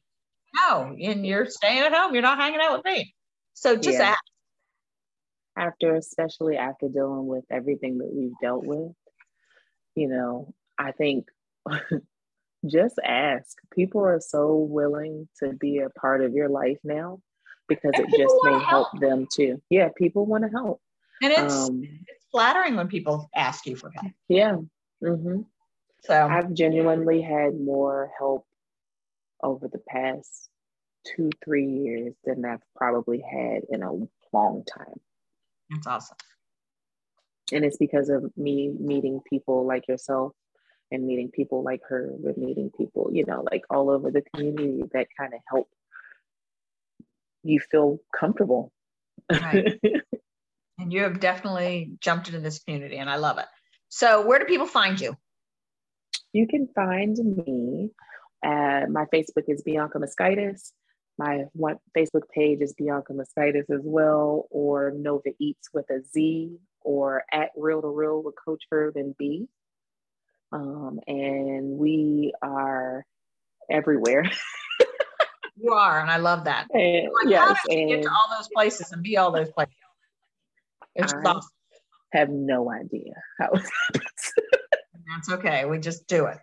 No, 0.55 0.95
and 0.99 1.25
you're 1.25 1.45
staying 1.45 1.83
at 1.83 1.93
home. 1.93 2.13
You're 2.13 2.23
not 2.23 2.39
hanging 2.39 2.61
out 2.61 2.77
with 2.77 2.85
me. 2.85 3.13
So 3.53 3.75
just 3.75 3.99
yeah. 3.99 4.09
ask. 4.09 4.19
After, 5.57 5.95
especially 5.95 6.57
after 6.57 6.89
dealing 6.89 7.27
with 7.27 7.45
everything 7.49 7.99
that 7.99 8.11
we've 8.11 8.33
dealt 8.41 8.65
with, 8.65 8.91
you 9.95 10.09
know, 10.09 10.53
I 10.77 10.91
think 10.91 11.27
just 12.65 12.99
ask. 13.05 13.55
People 13.71 14.03
are 14.03 14.19
so 14.19 14.55
willing 14.55 15.29
to 15.41 15.53
be 15.53 15.79
a 15.79 15.89
part 15.91 16.21
of 16.23 16.33
your 16.33 16.49
life 16.49 16.79
now 16.83 17.19
because 17.69 17.91
and 17.93 18.11
it 18.11 18.17
just 18.17 18.35
may 18.43 18.51
help. 18.51 18.63
help 18.63 18.87
them 18.99 19.27
too. 19.31 19.61
Yeah, 19.69 19.89
people 19.95 20.25
want 20.25 20.43
to 20.43 20.49
help. 20.49 20.81
And 21.21 21.31
it's 21.31 21.53
um, 21.53 21.81
it's 21.83 22.25
flattering 22.31 22.75
when 22.75 22.87
people 22.87 23.29
ask 23.35 23.65
you 23.65 23.75
for 23.75 23.91
help. 23.91 24.11
Yeah. 24.27 24.57
Mm-hmm. 25.03 25.41
So 26.03 26.27
I've 26.27 26.53
genuinely 26.53 27.21
had 27.21 27.59
more 27.59 28.11
help 28.17 28.45
over 29.41 29.67
the 29.67 29.81
past 29.87 30.49
two, 31.05 31.29
three 31.43 31.67
years 31.67 32.13
than 32.23 32.45
I've 32.45 32.61
probably 32.75 33.21
had 33.21 33.63
in 33.69 33.83
a 33.83 33.91
long 34.33 34.63
time. 34.65 34.99
That's 35.69 35.87
awesome. 35.87 36.17
And 37.51 37.63
it's 37.63 37.77
because 37.77 38.09
of 38.09 38.31
me 38.35 38.73
meeting 38.79 39.21
people 39.29 39.65
like 39.65 39.87
yourself 39.87 40.33
and 40.91 41.05
meeting 41.05 41.29
people 41.31 41.63
like 41.63 41.81
her, 41.89 42.09
with 42.11 42.37
meeting 42.37 42.71
people, 42.75 43.09
you 43.11 43.25
know, 43.25 43.43
like 43.51 43.63
all 43.69 43.89
over 43.89 44.11
the 44.11 44.23
community 44.33 44.83
that 44.93 45.07
kind 45.17 45.33
of 45.33 45.39
help 45.47 45.67
you 47.43 47.59
feel 47.59 47.99
comfortable. 48.17 48.71
Right. 49.31 49.79
and 50.77 50.91
you 50.91 51.03
have 51.03 51.19
definitely 51.19 51.91
jumped 51.99 52.27
into 52.27 52.39
this 52.39 52.59
community 52.59 52.97
and 52.97 53.09
I 53.09 53.17
love 53.17 53.37
it. 53.37 53.45
So 53.89 54.25
where 54.25 54.39
do 54.39 54.45
people 54.45 54.67
find 54.67 54.99
you? 54.99 55.15
You 56.33 56.47
can 56.47 56.67
find 56.75 57.17
me. 57.17 57.91
Uh, 58.45 58.85
my 58.89 59.05
Facebook 59.13 59.45
is 59.47 59.63
Bianca 59.63 59.99
Moskaitis. 59.99 60.71
My 61.17 61.45
one 61.53 61.77
Facebook 61.97 62.23
page 62.33 62.59
is 62.61 62.73
Bianca 62.73 63.13
Moskaitis 63.13 63.69
as 63.73 63.81
well, 63.83 64.47
or 64.49 64.91
NOVA 64.91 65.29
Eatz 65.41 65.69
with 65.73 65.89
a 65.89 66.01
Z, 66.13 66.57
or 66.81 67.23
at 67.31 67.51
Reel 67.55 67.81
II 67.83 67.91
Reel 67.93 68.21
with 68.21 68.35
Coach 68.43 68.63
Herb 68.69 68.97
and 68.97 69.15
B. 69.17 69.47
Um, 70.51 70.99
and 71.07 71.77
we 71.77 72.33
are 72.41 73.05
everywhere. 73.71 74.29
you 75.55 75.71
are, 75.71 76.01
and 76.01 76.11
I 76.11 76.17
love 76.17 76.43
that. 76.43 76.67
And, 76.73 77.07
like, 77.23 77.31
yes, 77.31 77.47
how 77.47 77.55
did 77.69 77.79
you 77.79 77.87
get 77.95 78.03
to 78.03 78.09
all 78.09 78.37
those 78.37 78.49
places 78.53 78.91
and 78.91 79.01
be 79.01 79.15
all 79.15 79.31
those 79.31 79.51
places? 79.51 79.73
It's 80.95 81.13
I 81.13 81.17
awesome. 81.17 81.49
have 82.13 82.29
no 82.29 82.71
idea 82.71 83.13
how 83.39 83.51
it 83.51 83.63
happens. 83.93 84.33
That's 85.15 85.29
okay. 85.31 85.65
We 85.65 85.79
just 85.79 86.07
do 86.07 86.25
it. 86.25 86.37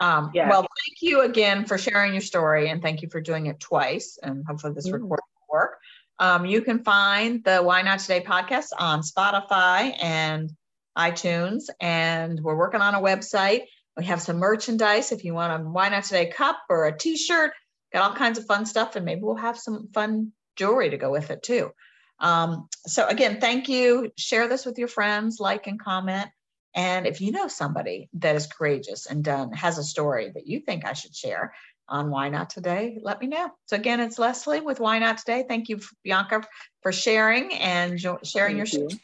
Um, 0.00 0.30
yeah. 0.34 0.48
Well, 0.48 0.62
thank 0.62 1.02
you 1.02 1.22
again 1.22 1.64
for 1.64 1.78
sharing 1.78 2.12
your 2.12 2.20
story 2.20 2.68
and 2.68 2.82
thank 2.82 3.02
you 3.02 3.08
for 3.08 3.20
doing 3.20 3.46
it 3.46 3.60
twice. 3.60 4.18
And 4.22 4.44
hopefully 4.46 4.74
this 4.74 4.86
mm-hmm. 4.86 4.94
recording 4.94 5.24
will 5.48 5.58
work. 5.58 5.78
Um, 6.18 6.46
you 6.46 6.62
can 6.62 6.84
find 6.84 7.42
the 7.44 7.58
Why 7.58 7.82
Not 7.82 8.00
Today 8.00 8.20
podcast 8.20 8.68
on 8.78 9.02
Spotify 9.02 9.96
and 10.00 10.50
iTunes. 10.96 11.64
And 11.80 12.40
we're 12.40 12.56
working 12.56 12.80
on 12.80 12.94
a 12.94 13.00
website. 13.00 13.62
We 13.96 14.04
have 14.04 14.22
some 14.22 14.38
merchandise 14.38 15.12
if 15.12 15.24
you 15.24 15.34
want 15.34 15.60
a 15.60 15.64
Why 15.64 15.88
Not 15.88 16.04
Today 16.04 16.26
cup 16.26 16.58
or 16.68 16.86
a 16.86 16.96
t 16.96 17.16
shirt, 17.16 17.52
got 17.92 18.10
all 18.10 18.16
kinds 18.16 18.38
of 18.38 18.46
fun 18.46 18.66
stuff. 18.66 18.96
And 18.96 19.04
maybe 19.04 19.22
we'll 19.22 19.36
have 19.36 19.58
some 19.58 19.88
fun 19.92 20.32
jewelry 20.56 20.90
to 20.90 20.98
go 20.98 21.10
with 21.10 21.30
it 21.30 21.42
too. 21.42 21.70
Um, 22.20 22.68
so, 22.86 23.06
again, 23.06 23.40
thank 23.40 23.68
you. 23.68 24.10
Share 24.16 24.48
this 24.48 24.64
with 24.64 24.78
your 24.78 24.88
friends, 24.88 25.38
like 25.40 25.66
and 25.66 25.80
comment. 25.80 26.28
And 26.74 27.06
if 27.06 27.20
you 27.20 27.30
know 27.30 27.48
somebody 27.48 28.08
that 28.14 28.34
is 28.34 28.46
courageous 28.46 29.06
and 29.06 29.22
done 29.22 29.52
has 29.52 29.78
a 29.78 29.84
story 29.84 30.32
that 30.34 30.46
you 30.46 30.60
think 30.60 30.84
I 30.84 30.92
should 30.92 31.14
share 31.14 31.54
on 31.88 32.10
Why 32.10 32.28
Not 32.30 32.50
Today, 32.50 32.98
let 33.00 33.20
me 33.20 33.28
know. 33.28 33.50
So 33.66 33.76
again, 33.76 34.00
it's 34.00 34.18
Leslie 34.18 34.60
with 34.60 34.80
Why 34.80 34.98
Not 34.98 35.18
Today. 35.18 35.44
Thank 35.46 35.68
you, 35.68 35.78
Bianca, 36.02 36.42
for 36.82 36.90
sharing 36.90 37.54
and 37.54 38.00
sharing 38.00 38.56
Thank 38.56 38.72
your 38.72 38.88
you. 38.90 38.98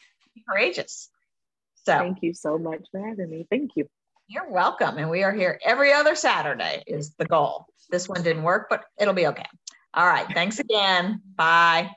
courageous. 0.49 1.09
So 1.85 1.97
thank 1.97 2.19
you 2.21 2.33
so 2.33 2.57
much 2.57 2.81
for 2.91 3.07
having 3.07 3.29
me. 3.29 3.47
Thank 3.49 3.71
you. 3.75 3.87
You're 4.27 4.49
welcome. 4.49 4.97
And 4.97 5.09
we 5.09 5.23
are 5.23 5.33
here 5.33 5.59
every 5.63 5.93
other 5.93 6.15
Saturday 6.15 6.83
is 6.87 7.13
the 7.15 7.25
goal. 7.25 7.65
This 7.89 8.07
one 8.07 8.23
didn't 8.23 8.43
work, 8.43 8.67
but 8.69 8.83
it'll 8.99 9.13
be 9.13 9.27
okay. 9.27 9.47
All 9.93 10.07
right. 10.07 10.27
Thanks 10.33 10.59
again. 10.59 11.21
Bye. 11.35 11.91